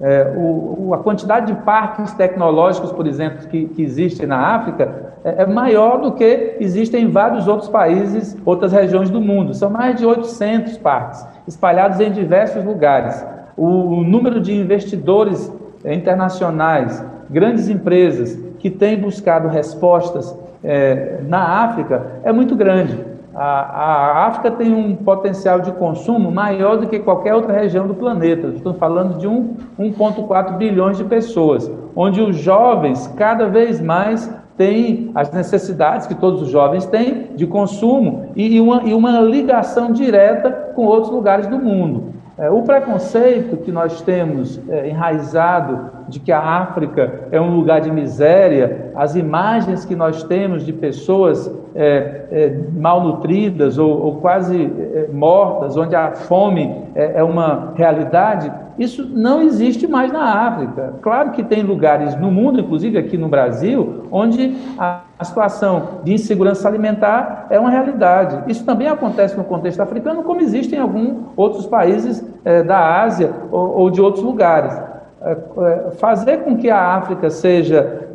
É, 0.00 0.32
o, 0.36 0.92
a 0.94 0.98
quantidade 0.98 1.52
de 1.52 1.60
parques 1.62 2.12
tecnológicos, 2.14 2.90
por 2.90 3.06
exemplo, 3.06 3.46
que, 3.48 3.66
que 3.66 3.82
existe 3.82 4.24
na 4.26 4.38
África 4.38 5.09
é, 5.22 5.42
é, 5.42 5.46
maior 5.46 6.00
do 6.00 6.12
que 6.12 6.56
existem 6.60 7.04
em 7.04 7.10
vários 7.10 7.46
outros 7.46 7.68
países, 7.68 8.36
outras 8.44 8.72
regiões 8.72 9.10
do 9.10 9.20
mundo. 9.20 9.52
São 9.52 9.68
mais 9.68 9.96
de 9.96 10.06
800 10.06 10.78
parques, 10.78 11.26
espalhados 11.46 12.00
em 12.00 12.10
diversos 12.10 12.64
lugares. 12.64 13.24
O, 13.56 14.02
número 14.02 14.40
de 14.40 14.54
investidores 14.54 15.52
é, 15.84 15.94
internacionais 15.94 17.04
grandes 17.28 17.68
empresas 17.68 18.38
que 18.58 18.70
têm 18.70 18.98
buscado 18.98 19.48
respostas 19.48 20.36
é, 20.64 21.20
na 21.28 21.64
África 21.64 22.20
é 22.22 22.32
muito 22.32 22.56
grande. 22.56 23.10
A, 23.34 23.44
a, 23.44 24.26
África 24.26 24.50
tem 24.50 24.74
um 24.74 24.96
potencial 24.96 25.60
de 25.60 25.70
consumo 25.72 26.32
maior 26.32 26.78
do 26.78 26.88
que 26.88 26.98
qualquer 26.98 27.34
outra 27.34 27.52
região 27.52 27.86
do 27.86 27.94
planeta. 27.94 28.48
Estou 28.48 28.74
falando 28.74 29.18
de 29.18 29.28
1,4 29.28 30.56
bilhões 30.56 30.96
de 30.96 31.04
pessoas, 31.04 31.70
onde 31.94 32.20
os 32.20 32.36
jovens 32.36 33.06
cada 33.16 33.46
vez 33.46 33.80
mais 33.80 34.28
têm 34.60 35.10
as 35.14 35.32
necessidades 35.32 36.06
que 36.06 36.14
todos 36.14 36.42
os 36.42 36.50
jovens 36.50 36.84
têm 36.84 37.28
de 37.34 37.46
consumo 37.46 38.26
e, 38.36 38.56
e, 38.56 38.60
uma, 38.60 38.82
e 38.84 38.92
uma 38.92 39.18
ligação 39.18 39.90
direta 39.90 40.50
com 40.74 40.84
outros 40.84 41.10
lugares 41.10 41.46
do 41.46 41.58
mundo. 41.58 42.12
É, 42.36 42.50
o 42.50 42.60
preconceito 42.60 43.56
que 43.56 43.72
nós 43.72 44.02
temos 44.02 44.60
é, 44.68 44.90
enraizado 44.90 45.90
de 46.10 46.20
que 46.20 46.32
a 46.32 46.40
África 46.40 47.28
é 47.30 47.40
um 47.40 47.54
lugar 47.54 47.80
de 47.80 47.90
miséria, 47.90 48.92
as 48.94 49.14
imagens 49.14 49.84
que 49.84 49.94
nós 49.94 50.24
temos 50.24 50.66
de 50.66 50.72
pessoas 50.72 51.50
é, 51.74 52.26
é, 52.30 52.58
malnutridas 52.72 53.78
ou, 53.78 54.02
ou 54.02 54.16
quase 54.16 54.60
é, 54.60 55.08
mortas, 55.12 55.76
onde 55.76 55.94
a 55.94 56.10
fome 56.12 56.84
é, 56.94 57.20
é 57.20 57.24
uma 57.24 57.72
realidade, 57.76 58.52
isso 58.78 59.08
não 59.08 59.40
existe 59.40 59.86
mais 59.86 60.12
na 60.12 60.46
África. 60.46 60.94
Claro 61.00 61.30
que 61.30 61.44
tem 61.44 61.62
lugares 61.62 62.18
no 62.18 62.30
mundo, 62.30 62.60
inclusive 62.60 62.98
aqui 62.98 63.16
no 63.16 63.28
Brasil, 63.28 64.06
onde 64.10 64.56
a 64.76 65.02
a 65.20 65.24
situação 65.24 66.00
de 66.02 66.14
insegurança 66.14 66.66
alimentar 66.66 67.46
é 67.50 67.60
uma 67.60 67.68
realidade. 67.68 68.50
Isso 68.50 68.64
também 68.64 68.88
acontece 68.88 69.36
no 69.36 69.44
contexto 69.44 69.80
africano, 69.80 70.22
como 70.22 70.40
existe 70.40 70.74
em 70.74 70.78
alguns 70.78 71.14
outros 71.36 71.66
países 71.66 72.26
é, 72.42 72.62
da 72.62 73.02
Ásia 73.02 73.30
ou, 73.52 73.80
ou, 73.80 73.90
de 73.90 74.00
outros 74.00 74.24
lugares. 74.24 74.74
É, 75.22 75.32
é, 75.32 75.90
fazer 75.92 76.38
com 76.38 76.56
que 76.56 76.70
a 76.70 76.94
África 76.94 77.28
seja 77.28 78.08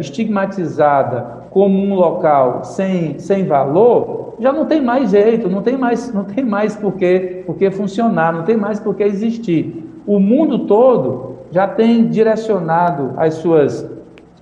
estigmatizada 0.00 1.38
como 1.50 1.78
um 1.78 1.94
local 1.94 2.64
sem, 2.64 3.18
sem 3.18 3.46
valor 3.46 4.18
já 4.40 4.52
não 4.52 4.66
tem 4.66 4.80
mais 4.80 5.10
jeito, 5.10 5.48
não 5.48 5.62
tem 5.62 5.76
mais, 5.76 6.12
não 6.12 6.24
tem 6.24 6.44
mais 6.44 6.76
por 6.76 6.92
que, 6.92 7.42
por 7.46 7.56
que 7.56 7.70
funcionar, 7.70 8.32
não 8.32 8.44
tem 8.44 8.56
mais 8.56 8.78
por 8.78 8.94
que 8.94 9.02
existir. 9.02 9.84
O 10.06 10.18
mundo 10.18 10.60
todo 10.60 11.38
já 11.50 11.66
tem 11.66 12.06
direcionado 12.06 13.14
as 13.16 13.34
suas 13.34 13.88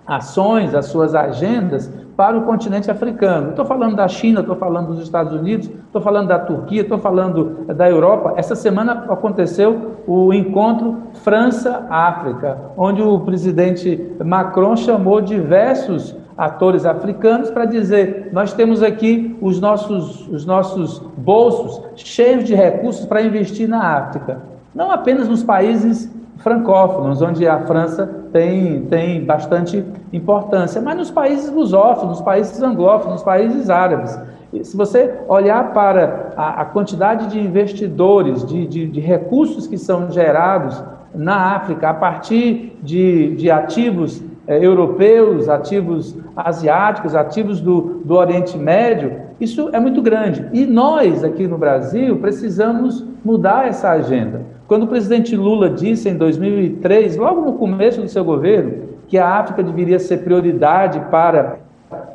ações, 0.06 0.74
as 0.74 0.86
suas 0.86 1.14
agendas 1.14 1.92
para 2.16 2.38
o 2.38 2.42
continente 2.42 2.90
africano. 2.90 3.50
Estou 3.50 3.64
falando 3.64 3.94
da 3.94 4.08
China, 4.08 4.40
estou 4.40 4.56
falando 4.56 4.94
dos 4.94 5.02
Estados 5.02 5.32
Unidos, 5.34 5.68
estou 5.68 6.00
falando 6.00 6.28
da 6.28 6.38
Turquia, 6.38 6.80
estou 6.80 6.98
falando 6.98 7.66
da 7.74 7.88
Europa. 7.88 8.34
Essa 8.36 8.54
semana 8.54 9.04
aconteceu 9.08 9.96
o 10.06 10.32
encontro 10.32 10.96
França-África, 11.22 12.58
onde 12.76 13.02
o 13.02 13.20
presidente 13.20 14.12
Macron 14.24 14.76
chamou 14.76 15.20
diversos 15.20 16.16
atores 16.36 16.86
africanos 16.86 17.50
para 17.50 17.64
dizer: 17.64 18.30
nós 18.32 18.52
temos 18.52 18.82
aqui 18.82 19.36
os 19.40 19.60
nossos, 19.60 20.26
os 20.28 20.46
nossos 20.46 20.98
bolsos 21.18 21.82
cheios 21.96 22.44
de 22.44 22.54
recursos 22.54 23.04
para 23.04 23.22
investir 23.22 23.68
na 23.68 23.96
África. 23.96 24.40
Não 24.74 24.90
apenas 24.90 25.28
nos 25.28 25.42
países 25.42 26.14
francófonos, 26.38 27.22
onde 27.22 27.46
a 27.46 27.60
França 27.60 28.06
tem, 28.32 28.82
tem 28.82 29.24
bastante 29.24 29.84
importância, 30.12 30.80
mas 30.80 30.96
nos 30.96 31.10
países 31.10 31.50
lusófonos, 31.50 32.18
nos 32.18 32.22
países 32.22 32.62
anglófonos, 32.62 33.14
nos 33.14 33.22
países 33.22 33.70
árabes. 33.70 34.18
Se 34.62 34.76
você 34.76 35.14
olhar 35.28 35.72
para 35.72 36.32
a, 36.36 36.62
a 36.62 36.64
quantidade 36.64 37.26
de 37.28 37.40
investidores, 37.40 38.44
de, 38.44 38.66
de, 38.66 38.86
de, 38.86 39.00
recursos 39.00 39.66
que 39.66 39.76
são 39.76 40.10
gerados 40.10 40.82
na 41.14 41.56
África 41.56 41.90
a 41.90 41.94
partir 41.94 42.78
de, 42.82 43.34
de 43.34 43.50
ativos 43.50 44.22
é, 44.46 44.64
europeus, 44.64 45.48
ativos 45.48 46.16
asiáticos, 46.36 47.14
ativos 47.14 47.60
do, 47.60 48.02
do 48.04 48.14
Oriente 48.14 48.56
Médio, 48.56 49.26
isso 49.40 49.68
é 49.72 49.80
muito 49.80 50.00
grande. 50.00 50.46
E 50.52 50.64
nós, 50.64 51.24
aqui 51.24 51.46
no 51.46 51.58
Brasil, 51.58 52.16
precisamos 52.18 53.04
mudar 53.24 53.66
essa 53.66 53.90
agenda. 53.90 54.55
Quando 54.66 54.82
o 54.82 54.86
presidente 54.88 55.36
Lula 55.36 55.70
disse 55.70 56.08
em 56.08 56.16
2003, 56.16 57.16
logo 57.16 57.40
no 57.40 57.52
começo 57.52 58.00
do 58.00 58.08
seu 58.08 58.24
governo, 58.24 58.86
que 59.06 59.16
a 59.16 59.28
África 59.28 59.62
deveria 59.62 59.98
ser 59.98 60.18
prioridade 60.18 61.00
para, 61.10 61.58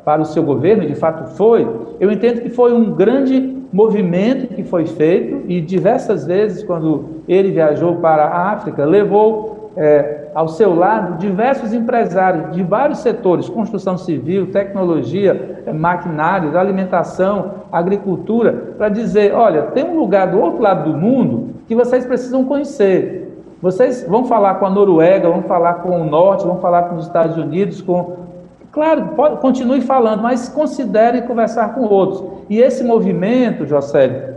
para 0.04 0.20
o 0.20 0.26
seu 0.26 0.42
governo, 0.42 0.84
e 0.84 0.88
de 0.88 0.94
fato 0.94 1.34
foi, 1.34 1.66
eu 1.98 2.12
entendo 2.12 2.42
que 2.42 2.50
foi 2.50 2.74
um 2.74 2.92
grande 2.92 3.56
movimento 3.72 4.54
que 4.54 4.62
foi 4.62 4.84
feito 4.84 5.42
e 5.48 5.60
diversas 5.62 6.26
vezes, 6.26 6.62
quando 6.62 7.22
ele 7.26 7.50
viajou 7.50 7.96
para 7.96 8.24
a 8.24 8.52
África, 8.52 8.84
levou 8.84 9.70
é, 9.74 10.28
ao 10.34 10.48
seu 10.48 10.74
lado 10.74 11.18
diversos 11.18 11.72
empresários 11.72 12.54
de 12.54 12.62
vários 12.62 12.98
setores, 12.98 13.48
construção 13.48 13.96
civil, 13.96 14.48
tecnologia, 14.48 15.51
maquinários, 15.72 16.56
alimentação, 16.56 17.52
agricultura, 17.70 18.74
para 18.76 18.88
dizer, 18.88 19.34
olha, 19.34 19.62
tem 19.62 19.84
um 19.84 19.98
lugar 19.98 20.30
do 20.30 20.40
outro 20.40 20.62
lado 20.62 20.90
do 20.90 20.98
mundo 20.98 21.50
que 21.66 21.74
vocês 21.74 22.04
precisam 22.04 22.44
conhecer. 22.44 23.22
Vocês 23.60 24.04
vão 24.08 24.24
falar 24.24 24.56
com 24.56 24.66
a 24.66 24.70
Noruega, 24.70 25.28
vão 25.28 25.42
falar 25.42 25.74
com 25.74 26.00
o 26.00 26.04
Norte, 26.04 26.44
vão 26.44 26.58
falar 26.58 26.84
com 26.84 26.96
os 26.96 27.06
Estados 27.06 27.36
Unidos, 27.36 27.80
com. 27.80 28.16
Claro, 28.72 29.10
pode, 29.14 29.36
continue 29.36 29.82
falando, 29.82 30.22
mas 30.22 30.48
considere 30.48 31.22
conversar 31.22 31.74
com 31.74 31.82
outros. 31.82 32.24
E 32.48 32.60
esse 32.60 32.82
movimento, 32.82 33.66
José, 33.66 34.31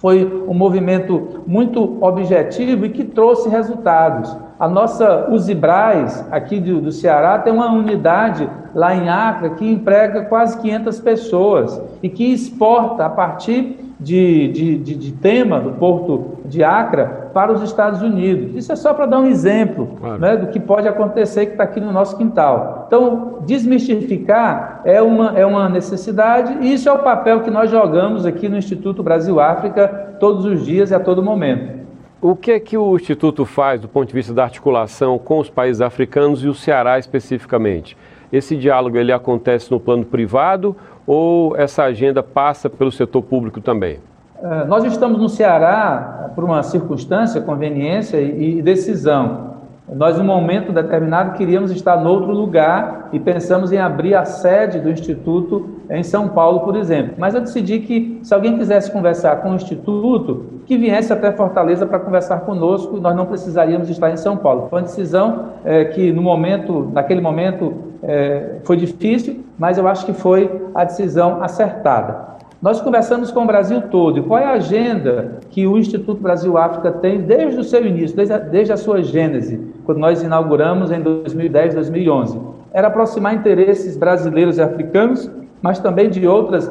foi 0.00 0.24
um 0.48 0.54
movimento 0.54 1.42
muito 1.46 2.02
objetivo 2.02 2.86
e 2.86 2.88
que 2.88 3.04
trouxe 3.04 3.50
resultados. 3.50 4.34
A 4.58 4.66
nossa 4.66 5.28
Usibraz, 5.30 6.26
aqui 6.30 6.58
do, 6.58 6.80
do, 6.80 6.90
Ceará, 6.90 7.38
tem 7.38 7.52
uma 7.52 7.70
unidade 7.70 8.48
lá 8.74 8.94
em 8.94 9.10
Acre 9.10 9.50
que 9.50 9.70
emprega 9.70 10.22
quase 10.24 10.58
500 10.58 11.00
pessoas 11.00 11.82
e 12.02 12.08
que 12.08 12.32
exporta 12.32 13.04
a 13.04 13.10
partir 13.10 13.78
de, 14.00 14.48
de, 14.48 14.78
de, 14.78 14.94
de, 14.94 15.12
tema 15.12 15.60
do 15.60 15.72
porto 15.72 16.38
de 16.46 16.64
Acre 16.64 17.06
para 17.32 17.52
os 17.52 17.62
Estados 17.62 18.02
Unidos. 18.02 18.54
Isso 18.54 18.72
é 18.72 18.76
só 18.76 18.92
para 18.92 19.06
dar 19.06 19.20
um 19.20 19.26
exemplo 19.26 19.96
claro. 19.98 20.20
né, 20.20 20.36
do 20.36 20.48
que 20.48 20.60
pode 20.60 20.86
acontecer 20.88 21.46
que 21.46 21.52
está 21.52 21.64
aqui 21.64 21.80
no 21.80 21.92
nosso 21.92 22.16
quintal. 22.16 22.84
Então, 22.86 23.38
desmistificar 23.46 24.80
é 24.84 25.00
uma, 25.00 25.38
é 25.38 25.44
uma 25.44 25.68
necessidade 25.68 26.58
e 26.60 26.72
isso 26.72 26.88
é 26.88 26.92
o 26.92 26.98
papel 26.98 27.40
que 27.40 27.50
nós 27.50 27.70
jogamos 27.70 28.26
aqui 28.26 28.48
no 28.48 28.56
Instituto 28.56 29.02
Brasil-África 29.02 30.16
todos 30.18 30.44
os 30.44 30.64
dias 30.64 30.90
e 30.90 30.94
a 30.94 31.00
todo 31.00 31.22
momento. 31.22 31.80
O 32.22 32.36
que 32.36 32.52
é 32.52 32.60
que 32.60 32.76
o 32.76 32.96
Instituto 32.96 33.46
faz 33.46 33.80
do 33.80 33.88
ponto 33.88 34.08
de 34.08 34.14
vista 34.14 34.34
da 34.34 34.44
articulação 34.44 35.18
com 35.18 35.38
os 35.38 35.48
países 35.48 35.80
africanos 35.80 36.44
e 36.44 36.48
o 36.48 36.54
Ceará 36.54 36.98
especificamente? 36.98 37.96
Esse 38.30 38.56
diálogo 38.56 38.96
ele 38.96 39.10
acontece 39.10 39.70
no 39.70 39.80
plano 39.80 40.04
privado 40.04 40.76
ou 41.06 41.56
essa 41.56 41.82
agenda 41.84 42.22
passa 42.22 42.68
pelo 42.68 42.92
setor 42.92 43.22
público 43.22 43.60
também? 43.60 43.98
É, 44.42 44.64
nós 44.64 44.84
estamos 44.84 45.20
no 45.20 45.28
Ceará 45.28 46.30
por 46.34 46.44
uma 46.44 46.62
circunstância, 46.62 47.40
conveniência 47.40 48.20
e 48.20 48.62
decisão. 48.62 49.50
Nós, 49.92 50.16
num 50.16 50.24
momento 50.24 50.72
determinado, 50.72 51.36
queríamos 51.36 51.72
estar 51.72 52.00
em 52.00 52.06
outro 52.06 52.30
lugar 52.32 53.08
e 53.12 53.18
pensamos 53.18 53.72
em 53.72 53.78
abrir 53.78 54.14
a 54.14 54.24
sede 54.24 54.78
do 54.78 54.88
Instituto 54.88 55.80
em 55.90 56.04
São 56.04 56.28
Paulo, 56.28 56.60
por 56.60 56.76
exemplo. 56.76 57.14
Mas 57.18 57.34
eu 57.34 57.40
decidi 57.40 57.80
que, 57.80 58.20
se 58.22 58.32
alguém 58.32 58.56
quisesse 58.56 58.90
conversar 58.92 59.42
com 59.42 59.50
o 59.50 59.56
Instituto, 59.56 60.62
que 60.64 60.78
viesse 60.78 61.12
até 61.12 61.32
Fortaleza 61.32 61.84
para 61.84 61.98
conversar 61.98 62.40
conosco, 62.42 62.98
nós 62.98 63.16
não 63.16 63.26
precisaríamos 63.26 63.90
estar 63.90 64.10
em 64.10 64.16
São 64.16 64.36
Paulo. 64.36 64.68
Foi 64.70 64.78
uma 64.78 64.86
decisão 64.86 65.46
é, 65.64 65.86
que, 65.86 66.12
no 66.12 66.22
momento, 66.22 66.88
naquele 66.92 67.20
momento, 67.20 67.74
é, 68.02 68.58
foi 68.62 68.76
difícil, 68.76 69.44
mas 69.58 69.76
eu 69.76 69.88
acho 69.88 70.06
que 70.06 70.12
foi 70.12 70.70
a 70.72 70.84
decisão 70.84 71.42
acertada. 71.42 72.30
Nós 72.60 72.78
conversamos 72.78 73.30
com 73.30 73.44
o 73.44 73.46
Brasil 73.46 73.80
todo. 73.90 74.18
E 74.18 74.22
qual 74.22 74.38
é 74.38 74.44
a 74.44 74.52
agenda 74.52 75.38
que 75.48 75.66
o 75.66 75.78
Instituto 75.78 76.20
Brasil-África 76.20 76.92
tem 76.92 77.22
desde 77.22 77.58
o 77.58 77.64
seu 77.64 77.86
início, 77.86 78.14
desde 78.14 78.34
a, 78.34 78.38
desde 78.38 78.72
a 78.72 78.76
sua 78.76 79.02
gênese, 79.02 79.58
quando 79.86 79.96
nós 79.96 80.22
inauguramos 80.22 80.90
em 80.90 81.00
2010, 81.00 81.74
2011? 81.74 82.38
Era 82.70 82.88
aproximar 82.88 83.34
interesses 83.34 83.96
brasileiros 83.96 84.58
e 84.58 84.62
africanos, 84.62 85.30
mas 85.62 85.78
também 85.78 86.10
de 86.10 86.26
outras 86.26 86.70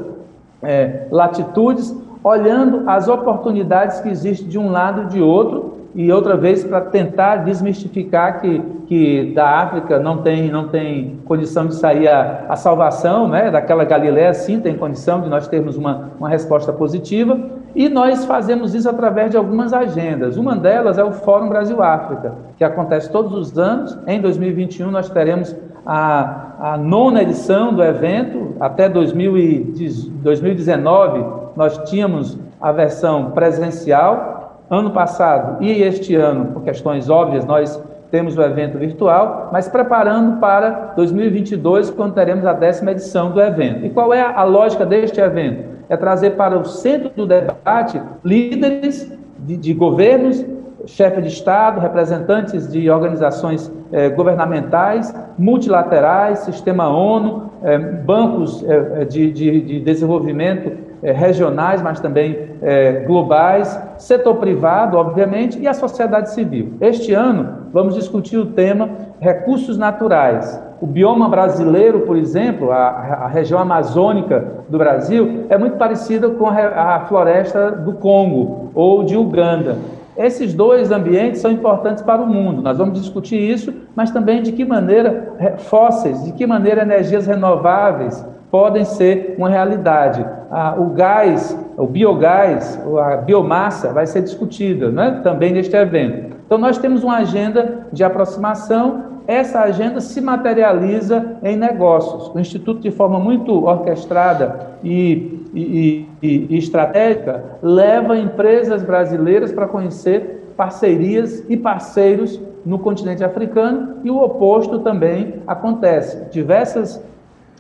é, 0.61 1.07
latitudes, 1.09 1.95
olhando 2.23 2.87
as 2.87 3.07
oportunidades 3.07 3.99
que 3.99 4.09
existem 4.09 4.47
de 4.47 4.59
um 4.59 4.69
lado 4.69 5.03
e 5.03 5.05
de 5.07 5.21
outro, 5.21 5.78
e 5.95 6.11
outra 6.11 6.37
vez 6.37 6.63
para 6.63 6.81
tentar 6.81 7.37
desmistificar 7.37 8.39
que, 8.39 8.61
que 8.87 9.33
da 9.33 9.61
África 9.61 9.97
não 9.99 10.17
tem, 10.17 10.51
não 10.51 10.67
tem 10.67 11.19
condição 11.25 11.65
de 11.65 11.73
sair 11.75 12.07
a, 12.07 12.45
a 12.49 12.55
salvação, 12.55 13.27
né? 13.27 13.49
daquela 13.49 13.83
Galiléia 13.83 14.31
sim 14.33 14.59
tem 14.59 14.77
condição 14.77 15.21
de 15.21 15.29
nós 15.29 15.47
termos 15.47 15.75
uma, 15.77 16.11
uma 16.19 16.29
resposta 16.29 16.71
positiva, 16.71 17.39
e 17.75 17.89
nós 17.89 18.25
fazemos 18.25 18.75
isso 18.75 18.89
através 18.89 19.29
de 19.31 19.37
algumas 19.37 19.73
agendas. 19.73 20.37
Uma 20.37 20.55
delas 20.55 20.97
é 20.97 21.03
o 21.03 21.11
Fórum 21.11 21.49
Brasil-África, 21.49 22.33
que 22.57 22.63
acontece 22.63 23.11
todos 23.11 23.33
os 23.33 23.57
anos. 23.57 23.97
Em 24.07 24.21
2021 24.21 24.89
nós 24.91 25.09
teremos 25.09 25.53
a, 25.85 26.53
a 26.59 26.77
nona 26.77 27.23
edição 27.23 27.73
do 27.73 27.83
evento, 27.83 28.55
até 28.59 28.89
2019 28.89 31.39
nós 31.55 31.77
tínhamos 31.89 32.37
a 32.61 32.71
versão 32.71 33.31
presencial, 33.31 34.38
Ano 34.69 34.91
passado 34.91 35.63
e 35.63 35.81
este 35.81 36.13
ano, 36.13 36.53
por 36.53 36.63
questões 36.63 37.09
óbvias, 37.09 37.43
nós 37.43 37.81
temos 38.11 38.37
o 38.37 38.41
evento 38.41 38.77
virtual, 38.77 39.49
mas 39.51 39.67
preparando 39.67 40.39
para 40.39 40.93
2022, 40.95 41.89
quando 41.89 42.13
teremos 42.13 42.45
a 42.45 42.53
décima 42.53 42.91
edição 42.91 43.31
do 43.31 43.41
evento. 43.41 43.85
E 43.85 43.89
qual 43.89 44.13
é 44.13 44.21
a 44.21 44.43
lógica 44.43 44.85
deste 44.85 45.19
evento? 45.19 45.63
É 45.89 45.97
trazer 45.97 46.31
para 46.31 46.57
o 46.57 46.65
centro 46.65 47.09
do 47.09 47.25
debate 47.25 47.99
líderes 48.23 49.11
de, 49.39 49.57
de 49.57 49.73
governos, 49.73 50.45
chefe 50.85 51.19
de 51.21 51.29
Estado, 51.29 51.79
representantes 51.79 52.71
de 52.71 52.89
organizações 52.91 53.71
eh, 53.91 54.09
governamentais, 54.09 55.13
multilaterais, 55.37 56.39
sistema 56.39 56.87
ONU, 56.89 57.51
eh, 57.63 57.77
bancos 57.77 58.63
eh, 58.63 59.05
de, 59.05 59.31
de, 59.31 59.61
de 59.61 59.79
desenvolvimento 59.79 60.88
é, 61.01 61.11
regionais, 61.11 61.81
mas 61.81 61.99
também 61.99 62.49
é, 62.61 63.03
globais, 63.05 63.79
setor 63.97 64.35
privado, 64.35 64.97
obviamente, 64.97 65.59
e 65.59 65.67
a 65.67 65.73
sociedade 65.73 66.31
civil. 66.31 66.73
Este 66.81 67.13
ano, 67.13 67.67
vamos 67.71 67.95
discutir 67.95 68.37
o 68.37 68.47
tema 68.47 68.89
recursos 69.19 69.77
naturais. 69.77 70.61
O 70.81 70.87
bioma 70.87 71.27
brasileiro, 71.27 72.01
por 72.01 72.15
exemplo, 72.15 72.71
a, 72.71 72.87
a 72.87 73.27
região 73.27 73.59
amazônica 73.59 74.63
do 74.69 74.77
Brasil, 74.77 75.45
é 75.49 75.57
muito 75.57 75.77
parecida 75.77 76.29
com 76.29 76.47
a, 76.47 76.95
a 76.95 76.99
floresta 77.01 77.71
do 77.71 77.93
Congo 77.93 78.71
ou 78.73 79.03
de 79.03 79.17
Uganda. 79.17 79.77
Esses 80.17 80.53
dois 80.53 80.91
ambientes 80.91 81.39
são 81.39 81.49
importantes 81.49 82.03
para 82.03 82.21
o 82.21 82.27
mundo. 82.27 82.61
Nós 82.61 82.77
vamos 82.77 82.99
discutir 82.99 83.37
isso, 83.37 83.73
mas 83.95 84.11
também 84.11 84.41
de 84.41 84.51
que 84.51 84.65
maneira 84.65 85.33
fósseis, 85.59 86.25
de 86.25 86.33
que 86.33 86.45
maneira 86.45 86.81
energias 86.81 87.25
renováveis, 87.25 88.25
podem 88.51 88.83
ser 88.83 89.35
uma 89.37 89.49
realidade. 89.49 90.25
Ah, 90.51 90.75
o 90.77 90.89
gás, 90.89 91.57
o 91.77 91.85
biogás, 91.85 92.79
a 92.99 93.17
biomassa 93.17 93.93
vai 93.93 94.07
ser 94.07 94.21
discutida 94.21 94.89
né, 94.89 95.21
também 95.23 95.53
neste 95.53 95.75
evento. 95.75 96.35
Então, 96.45 96.57
nós 96.57 96.77
temos 96.79 97.03
uma 97.03 97.17
agenda 97.17 97.87
de 97.93 98.03
aproximação, 98.03 99.03
essa 99.27 99.59
agenda 99.59 100.01
se 100.01 100.19
materializa 100.19 101.37
em 101.43 101.55
negócios. 101.55 102.33
O 102.33 102.39
Instituto, 102.39 102.81
de 102.81 102.89
forma 102.89 103.19
muito 103.19 103.65
orquestrada 103.65 104.71
e, 104.83 105.45
e, 105.53 106.07
e, 106.23 106.47
e 106.49 106.57
estratégica, 106.57 107.43
leva 107.61 108.17
empresas 108.17 108.81
brasileiras 108.81 109.51
para 109.51 109.67
conhecer 109.67 110.51
parcerias 110.57 111.45
e 111.47 111.55
parceiros 111.55 112.41
no 112.65 112.79
continente 112.79 113.23
africano 113.23 113.97
e 114.03 114.09
o 114.09 114.17
oposto 114.17 114.79
também 114.79 115.35
acontece. 115.47 116.29
Diversas 116.31 117.01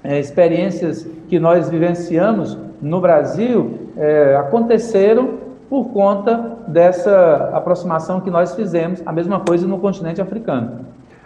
é, 0.03 0.19
experiências 0.19 1.07
que 1.27 1.39
nós 1.39 1.69
vivenciamos 1.69 2.57
no 2.81 3.01
Brasil 3.01 3.89
é, 3.97 4.35
aconteceram 4.35 5.49
por 5.69 5.85
conta 5.89 6.57
dessa 6.67 7.51
aproximação 7.53 8.19
que 8.21 8.31
nós 8.31 8.55
fizemos, 8.55 9.01
a 9.05 9.11
mesma 9.11 9.39
coisa 9.39 9.67
no 9.67 9.77
continente 9.77 10.19
africano. 10.19 10.85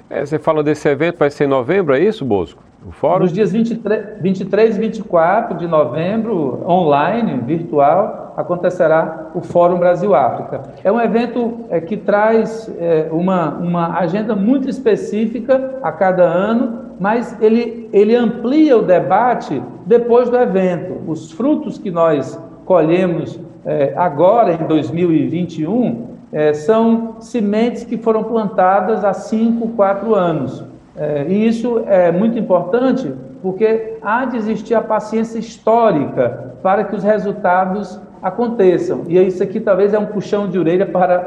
É, 0.09 0.25
você 0.25 0.37
fala 0.37 0.61
desse 0.61 0.87
evento, 0.89 1.17
vai 1.17 1.29
ser 1.29 1.45
em 1.45 1.47
novembro, 1.47 1.95
é 1.95 1.99
isso, 1.99 2.25
Bosco? 2.25 2.61
O 2.85 2.91
fórum? 2.91 3.19
Nos 3.19 3.31
dias 3.31 3.51
23, 3.51 4.21
23 4.21 4.75
e 4.75 4.79
24 4.79 5.57
de 5.57 5.65
novembro, 5.65 6.61
online, 6.67 7.39
virtual, 7.45 8.33
acontecerá 8.35 9.29
o 9.33 9.41
Fórum 9.41 9.79
Brasil-África. 9.79 10.63
É 10.83 10.91
um 10.91 10.99
evento 10.99 11.61
é, 11.69 11.79
que 11.79 11.95
traz 11.95 12.69
é, 12.77 13.07
uma, 13.11 13.49
uma 13.51 13.97
agenda 13.97 14.35
muito 14.35 14.69
específica 14.69 15.79
a 15.81 15.91
cada 15.91 16.23
ano, 16.23 16.82
mas 16.99 17.39
ele, 17.41 17.89
ele 17.91 18.15
amplia 18.15 18.77
o 18.77 18.81
debate 18.81 19.61
depois 19.85 20.29
do 20.29 20.37
evento. 20.37 21.01
Os 21.07 21.31
frutos 21.31 21.77
que 21.77 21.91
nós 21.91 22.39
colhemos 22.65 23.39
é, 23.65 23.93
agora, 23.95 24.53
em 24.53 24.67
2021, 24.67 26.07
é, 26.31 26.53
são 26.53 27.17
sementes 27.19 27.83
que 27.83 27.97
foram 27.97 28.23
plantadas 28.23 29.05
há 29.05 29.13
5, 29.13 29.69
4 29.69 30.15
anos. 30.15 30.63
É, 30.95 31.25
e 31.27 31.47
isso 31.47 31.81
é 31.87 32.11
muito 32.11 32.37
importante 32.37 33.11
porque 33.41 33.97
há 34.01 34.25
de 34.25 34.37
existir 34.37 34.73
a 34.73 34.81
paciência 34.81 35.37
histórica 35.37 36.55
para 36.63 36.85
que 36.85 36.95
os 36.95 37.03
resultados 37.03 37.99
aconteçam. 38.21 39.01
E 39.09 39.19
isso 39.19 39.43
aqui 39.43 39.59
talvez 39.59 39.93
é 39.93 39.99
um 39.99 40.05
puxão 40.05 40.47
de 40.47 40.57
orelha 40.57 40.85
para, 40.85 41.19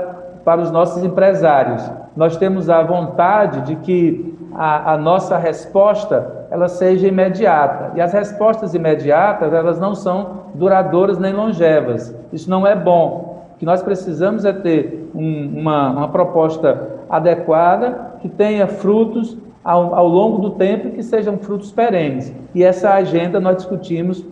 para 0.45 0.63
os 0.63 0.71
nossos 0.71 1.05
empresários. 1.05 1.83
Nós 2.17 2.39
temos 2.39 2.71
a 2.71 2.83
vontade 2.83 3.61
de 3.67 3.77
que 3.77 4.36
a, 4.57 4.95
a, 4.95 4.97
nossa 4.97 5.37
resposta 5.37 6.47
ela 6.51 6.69
seja 6.69 7.07
imediata. 7.07 7.93
E 7.95 8.01
as 8.01 8.13
respostas 8.13 8.75
imediatas, 8.75 9.53
elas 9.53 9.79
não 9.79 9.95
são 9.95 10.45
duradouras 10.55 11.19
nem 11.19 11.33
longevas. 11.33 12.15
Isso 12.33 12.49
não 12.49 12.67
é 12.67 12.75
bom. 12.75 13.45
O 13.55 13.59
que 13.59 13.67
nós 13.67 13.83
precisamos 13.83 14.45
é 14.45 14.53
ter 14.53 15.11
um, 15.15 15.61
uma, 15.61 15.91
uma 15.91 16.09
proposta 16.09 16.97
adequada, 17.09 18.17
que 18.21 18.29
tenha 18.29 18.67
frutos 18.67 19.37
ao, 19.63 19.95
ao 19.95 20.09
longo 20.09 20.39
do 20.39 20.51
tempo 20.51 20.89
e 20.89 20.91
que 20.93 21.03
sejam 21.03 21.37
frutos 21.39 21.71
perenes. 21.71 22.33
E 22.55 22.65
essa 22.65 22.95
agenda 22.95 23.39
nós 23.39 23.57
discutimos 23.57 24.25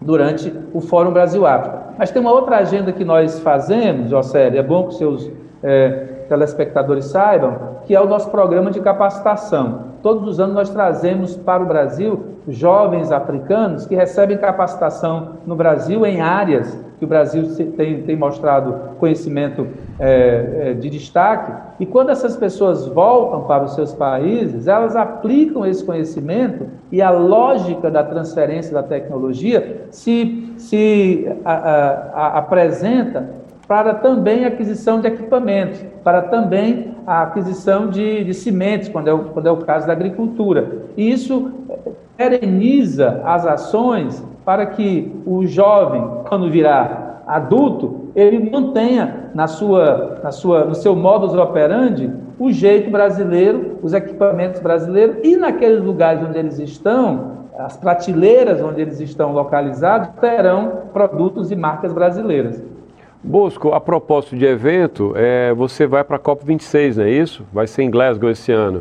durante 0.00 0.52
o 0.72 0.80
Fórum 0.80 1.12
Brasil-África. 1.12 1.84
Mas 1.96 2.10
tem 2.10 2.20
uma 2.20 2.32
outra 2.32 2.58
agenda 2.58 2.92
que 2.92 3.04
nós 3.04 3.40
fazemos, 3.40 4.10
José, 4.10 4.48
é 4.56 4.62
bom 4.62 4.88
que 4.88 4.94
seus 4.94 5.30
é, 5.62 6.13
telespectadores 6.28 7.06
saibam, 7.06 7.78
que 7.84 7.94
é 7.94 8.00
o 8.00 8.06
nosso 8.06 8.30
programa 8.30 8.70
de 8.70 8.80
capacitação. 8.80 9.94
Todos 10.02 10.28
os 10.28 10.40
anos 10.40 10.54
nós 10.54 10.70
trazemos 10.70 11.36
para 11.36 11.62
o 11.62 11.66
Brasil 11.66 12.34
jovens 12.46 13.10
africanos 13.10 13.86
que 13.86 13.94
recebem 13.94 14.36
capacitação 14.36 15.38
no 15.46 15.56
Brasil 15.56 16.04
em 16.04 16.20
áreas 16.20 16.78
que 16.98 17.04
o 17.04 17.08
Brasil 17.08 17.44
tem, 17.76 18.02
tem 18.02 18.16
mostrado 18.16 18.96
conhecimento 18.98 19.66
é, 19.98 20.70
é, 20.70 20.74
de 20.74 20.88
destaque. 20.88 21.52
E 21.80 21.86
quando 21.86 22.10
essas 22.10 22.36
pessoas 22.36 22.86
voltam 22.86 23.42
para 23.42 23.64
os 23.64 23.74
seus 23.74 23.92
países, 23.92 24.68
elas 24.68 24.94
aplicam 24.94 25.66
esse 25.66 25.84
conhecimento 25.84 26.66
e 26.92 27.02
a 27.02 27.10
lógica 27.10 27.90
da 27.90 28.04
transferência 28.04 28.72
da 28.72 28.82
tecnologia 28.82 29.86
se, 29.90 30.54
se 30.56 31.26
a, 31.44 31.52
a, 31.52 31.90
a, 32.14 32.38
apresenta 32.38 33.28
para 33.66 33.94
também 33.94 34.44
aquisição 34.44 35.00
de 35.00 35.08
equipamentos, 35.08 35.84
para 36.02 36.22
também 36.22 36.94
a 37.06 37.22
aquisição 37.22 37.88
de, 37.88 38.24
de 38.24 38.34
sementes, 38.34 38.88
quando 38.88 39.08
é, 39.08 39.12
o, 39.12 39.24
quando 39.26 39.46
é 39.46 39.50
o 39.50 39.58
caso 39.58 39.86
da 39.86 39.92
agricultura. 39.92 40.82
E 40.96 41.10
isso 41.10 41.50
pereniza 42.16 43.22
as 43.24 43.46
ações 43.46 44.24
para 44.44 44.66
que 44.66 45.14
o 45.26 45.46
jovem, 45.46 46.06
quando 46.28 46.50
virar 46.50 47.22
adulto, 47.26 48.10
ele 48.14 48.50
mantenha 48.50 49.30
na 49.34 49.46
sua, 49.46 50.20
na 50.22 50.30
sua, 50.30 50.64
no 50.64 50.74
seu 50.74 50.94
modus 50.94 51.34
operandi 51.34 52.10
o 52.38 52.52
jeito 52.52 52.90
brasileiro, 52.90 53.78
os 53.82 53.94
equipamentos 53.94 54.60
brasileiros 54.60 55.16
e 55.22 55.36
naqueles 55.36 55.82
lugares 55.82 56.22
onde 56.22 56.38
eles 56.38 56.58
estão, 56.58 57.34
as 57.58 57.76
prateleiras 57.76 58.60
onde 58.60 58.80
eles 58.80 59.00
estão 59.00 59.32
localizados, 59.32 60.08
terão 60.20 60.82
produtos 60.92 61.50
e 61.50 61.56
marcas 61.56 61.92
brasileiras. 61.92 62.62
Bosco, 63.24 63.72
a 63.72 63.80
propósito 63.80 64.36
de 64.36 64.44
evento, 64.44 65.14
é, 65.16 65.54
você 65.54 65.86
vai 65.86 66.04
para 66.04 66.16
a 66.16 66.20
COP26, 66.20 66.96
não 66.96 67.04
é 67.04 67.10
isso? 67.10 67.42
Vai 67.50 67.66
ser 67.66 67.82
em 67.82 67.90
Glasgow 67.90 68.28
esse 68.28 68.52
ano. 68.52 68.80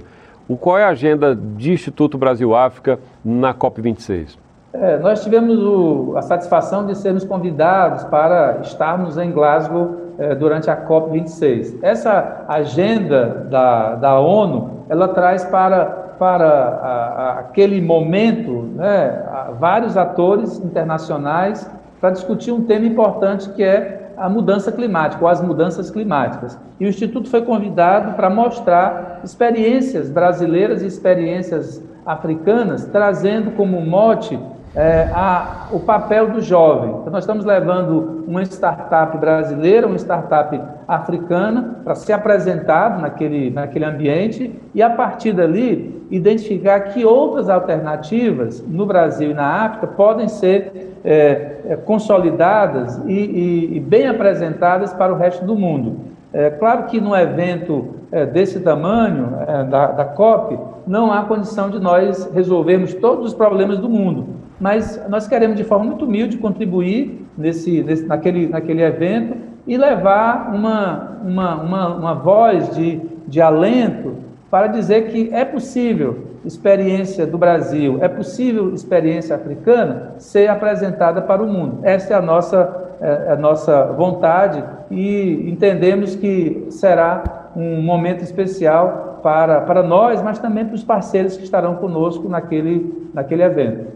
O, 0.50 0.58
qual 0.58 0.78
é 0.78 0.84
a 0.84 0.90
agenda 0.90 1.34
de 1.34 1.72
Instituto 1.72 2.18
Brasil-África 2.18 3.00
na 3.24 3.54
COP26? 3.54 4.38
É, 4.74 4.98
nós 4.98 5.24
tivemos 5.24 5.58
o, 5.58 6.16
a 6.18 6.22
satisfação 6.22 6.86
de 6.86 6.94
sermos 6.98 7.24
convidados 7.24 8.04
para 8.04 8.60
estarmos 8.62 9.18
em 9.18 9.32
Glasgow 9.32 9.96
é, 10.20 10.36
durante 10.36 10.70
a 10.70 10.76
COP26. 10.76 11.78
Essa 11.82 12.44
agenda 12.46 13.48
da, 13.50 13.96
da 13.96 14.20
ONU, 14.20 14.84
ela 14.90 15.08
traz 15.08 15.46
para, 15.46 15.86
para 16.20 16.50
a, 16.50 17.08
a, 17.08 17.40
aquele 17.40 17.82
momento 17.82 18.74
né, 18.76 19.24
vários 19.58 19.96
atores 19.96 20.60
internacionais 20.60 21.66
para 22.02 22.10
discutir 22.10 22.52
um 22.52 22.66
tema 22.66 22.86
importante 22.86 23.50
que 23.52 23.64
é 23.64 24.03
a 24.24 24.30
mudança 24.30 24.72
climática 24.72 25.22
ou 25.22 25.30
as 25.30 25.42
mudanças 25.42 25.92
climáticas. 25.92 26.58
E 26.80 26.86
o 26.86 26.88
Instituto 26.88 27.30
foi 27.30 27.42
convidado 27.42 28.14
para 28.14 28.30
mostrar 28.30 29.20
experiências 29.22 30.10
brasileiras 30.10 30.82
e 30.82 30.88
experiências 30.88 31.84
africanas, 32.06 32.86
trazendo 32.86 33.52
como 33.52 33.82
mote 33.82 34.40
é, 34.74 35.10
a, 35.14 35.68
o 35.74 35.80
papel 35.82 36.30
do 36.30 36.42
jovem. 36.42 36.92
Então, 37.02 37.12
nós 37.12 37.26
estamos 37.26 37.44
levando 37.44 38.24
uma 38.26 38.42
startup 38.44 39.18
brasileira, 39.18 39.88
uma 39.88 39.98
startup 39.98 40.58
africana, 40.88 41.82
para 41.84 41.94
ser 41.94 42.14
apresentado 42.14 43.02
naquele, 43.02 43.50
naquele 43.50 43.84
ambiente 43.84 44.58
e, 44.74 44.82
a 44.82 44.90
partir 44.90 45.34
dali, 45.34 46.02
identificar 46.10 46.80
que 46.80 47.04
outras 47.04 47.50
alternativas 47.50 48.64
no 48.66 48.86
Brasil 48.86 49.32
e 49.32 49.34
na 49.34 49.66
África 49.66 49.88
podem 49.88 50.30
ser 50.30 50.94
é, 51.04 51.53
é, 51.66 51.76
consolidadas 51.76 53.02
e, 53.06 53.14
e, 53.14 53.78
e, 53.78 53.80
bem 53.80 54.08
apresentadas 54.08 54.94
para 54.94 55.14
o 55.14 55.18
resto 55.18 55.46
do 55.46 55.56
mundo. 55.56 55.98
É 56.32 56.50
claro 56.50 56.86
que 56.86 57.00
num 57.00 57.16
evento 57.16 57.96
é, 58.12 58.26
desse 58.26 58.60
tamanho, 58.60 59.38
é, 59.48 59.64
da, 59.64 59.88
da 59.88 60.06
COP, 60.06 60.58
não 60.86 61.12
há 61.12 61.24
condição 61.24 61.70
de 61.70 61.80
nós 61.80 62.30
resolvermos 62.34 62.94
todos 62.94 63.28
os 63.28 63.34
problemas 63.34 63.78
do 63.78 63.90
mundo, 63.90 64.28
mas 64.60 65.02
nós 65.10 65.28
queremos 65.28 65.56
de 65.56 65.64
forma 65.64 65.86
muito 65.86 66.06
humilde 66.06 66.38
contribuir 66.38 67.26
nesse, 67.38 67.82
nesse, 67.84 68.06
naquele, 68.06 68.48
naquele 68.48 68.82
evento 68.82 69.36
e 69.66 69.78
levar 69.78 70.54
uma, 70.54 71.20
uma, 71.24 71.56
uma, 71.56 71.96
uma 71.96 72.14
voz 72.14 72.70
de, 72.76 73.02
de 73.28 73.42
alento 73.42 74.16
para 74.52 74.68
dizer 74.68 75.08
que 75.10 75.30
é 75.34 75.46
possível 75.46 76.33
experiência 76.46 77.26
do 77.26 77.38
Brasil, 77.38 77.98
é 78.02 78.08
possível 78.08 78.74
experiência 78.74 79.36
africana 79.36 80.16
ser 80.18 80.50
apresentada 80.50 81.22
para 81.22 81.42
o 81.42 81.48
mundo. 81.48 81.80
Essa 81.84 82.14
é 82.14 82.18
a 82.18 82.22
nossa, 82.22 82.96
é, 83.02 83.32
a 83.32 83.36
nossa 83.36 83.86
vontade 83.94 84.64
e 84.92 85.50
entendemos 85.50 86.16
que 86.16 86.68
será 86.70 87.52
um 87.56 87.82
momento 87.82 88.24
especial 88.24 89.20
para, 89.24 89.62
para 89.62 89.82
nós, 89.82 90.22
mas 90.22 90.38
também 90.40 90.66
para 90.66 90.76
os 90.76 90.84
parceiros 90.84 91.38
que 91.38 91.44
estarão 91.44 91.76
conosco 91.76 92.28
naquele, 92.28 93.10
naquele 93.14 93.44
evento. 93.44 93.88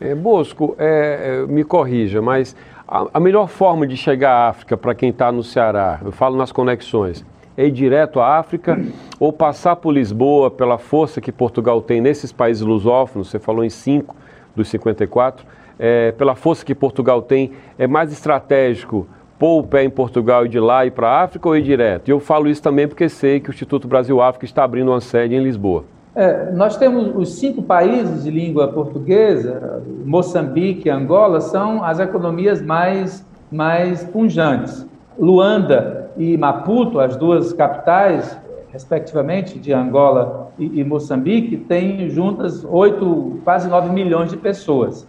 É, 0.00 0.14
Bosco, 0.14 0.74
é, 0.78 1.42
é 1.44 1.46
me 1.46 1.62
corrija, 1.62 2.20
mas 2.20 2.56
a, 2.86 3.06
a 3.14 3.20
melhor 3.20 3.48
forma 3.48 3.86
de 3.86 3.96
chegar 3.96 4.32
à 4.32 4.48
África 4.48 4.76
para 4.76 4.94
quem 4.94 5.10
está 5.10 5.30
no 5.30 5.42
Ceará, 5.42 6.00
eu 6.04 6.10
falo 6.10 6.36
nas 6.36 6.50
conexões, 6.50 7.24
é 7.56 7.66
ir 7.66 7.70
direto 7.70 8.20
à 8.20 8.38
África 8.38 8.80
ou 9.18 9.32
passar 9.32 9.76
por 9.76 9.92
Lisboa 9.92 10.50
pela 10.50 10.78
força 10.78 11.20
que 11.20 11.32
Portugal 11.32 11.80
tem 11.80 12.00
nesses 12.00 12.32
países 12.32 12.62
lusófonos, 12.62 13.30
você 13.30 13.38
falou 13.38 13.64
em 13.64 13.70
cinco 13.70 14.16
dos 14.54 14.68
54, 14.68 15.46
é, 15.78 16.12
pela 16.12 16.34
força 16.34 16.64
que 16.64 16.74
Portugal 16.74 17.22
tem, 17.22 17.52
é 17.78 17.86
mais 17.86 18.12
estratégico 18.12 19.06
pôr 19.38 19.60
o 19.60 19.66
pé 19.66 19.84
em 19.84 19.90
Portugal 19.90 20.46
e 20.46 20.48
de 20.48 20.60
lá 20.60 20.86
ir 20.86 20.92
para 20.92 21.08
a 21.08 21.22
África 21.22 21.48
ou 21.48 21.56
ir 21.56 21.62
direto? 21.62 22.08
E 22.08 22.10
eu 22.12 22.20
falo 22.20 22.48
isso 22.48 22.62
também 22.62 22.86
porque 22.86 23.08
sei 23.08 23.40
que 23.40 23.50
o 23.50 23.52
Instituto 23.52 23.88
Brasil-África 23.88 24.44
está 24.44 24.64
abrindo 24.64 24.90
uma 24.90 25.00
sede 25.00 25.34
em 25.34 25.42
Lisboa. 25.42 25.84
É, 26.14 26.52
nós 26.52 26.76
temos 26.76 27.10
os 27.16 27.40
cinco 27.40 27.60
países 27.60 28.22
de 28.22 28.30
língua 28.30 28.68
portuguesa, 28.68 29.82
Moçambique 30.04 30.88
Angola, 30.88 31.40
são 31.40 31.82
as 31.82 31.98
economias 31.98 32.62
mais, 32.62 33.26
mais 33.50 34.04
punjantes. 34.04 34.86
Luanda 35.18 36.10
e 36.16 36.36
Maputo, 36.36 36.98
as 37.00 37.16
duas 37.16 37.52
capitais, 37.52 38.38
respectivamente, 38.72 39.58
de 39.58 39.72
Angola 39.72 40.48
e, 40.58 40.80
e 40.80 40.84
Moçambique, 40.84 41.56
têm 41.56 42.08
juntas 42.08 42.64
oito, 42.64 43.40
quase 43.44 43.68
nove 43.68 43.90
milhões 43.90 44.30
de 44.30 44.36
pessoas. 44.36 45.06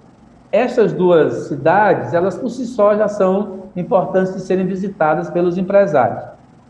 Essas 0.52 0.94
duas 0.94 1.48
cidades, 1.48 2.13
elas 2.13 2.38
por 2.38 2.50
si 2.50 2.65
só 2.65 2.96
já 2.96 3.08
são 3.08 3.65
importantes 3.76 4.34
de 4.34 4.41
serem 4.41 4.65
visitadas 4.65 5.30
pelos 5.30 5.58
empresários. 5.58 6.24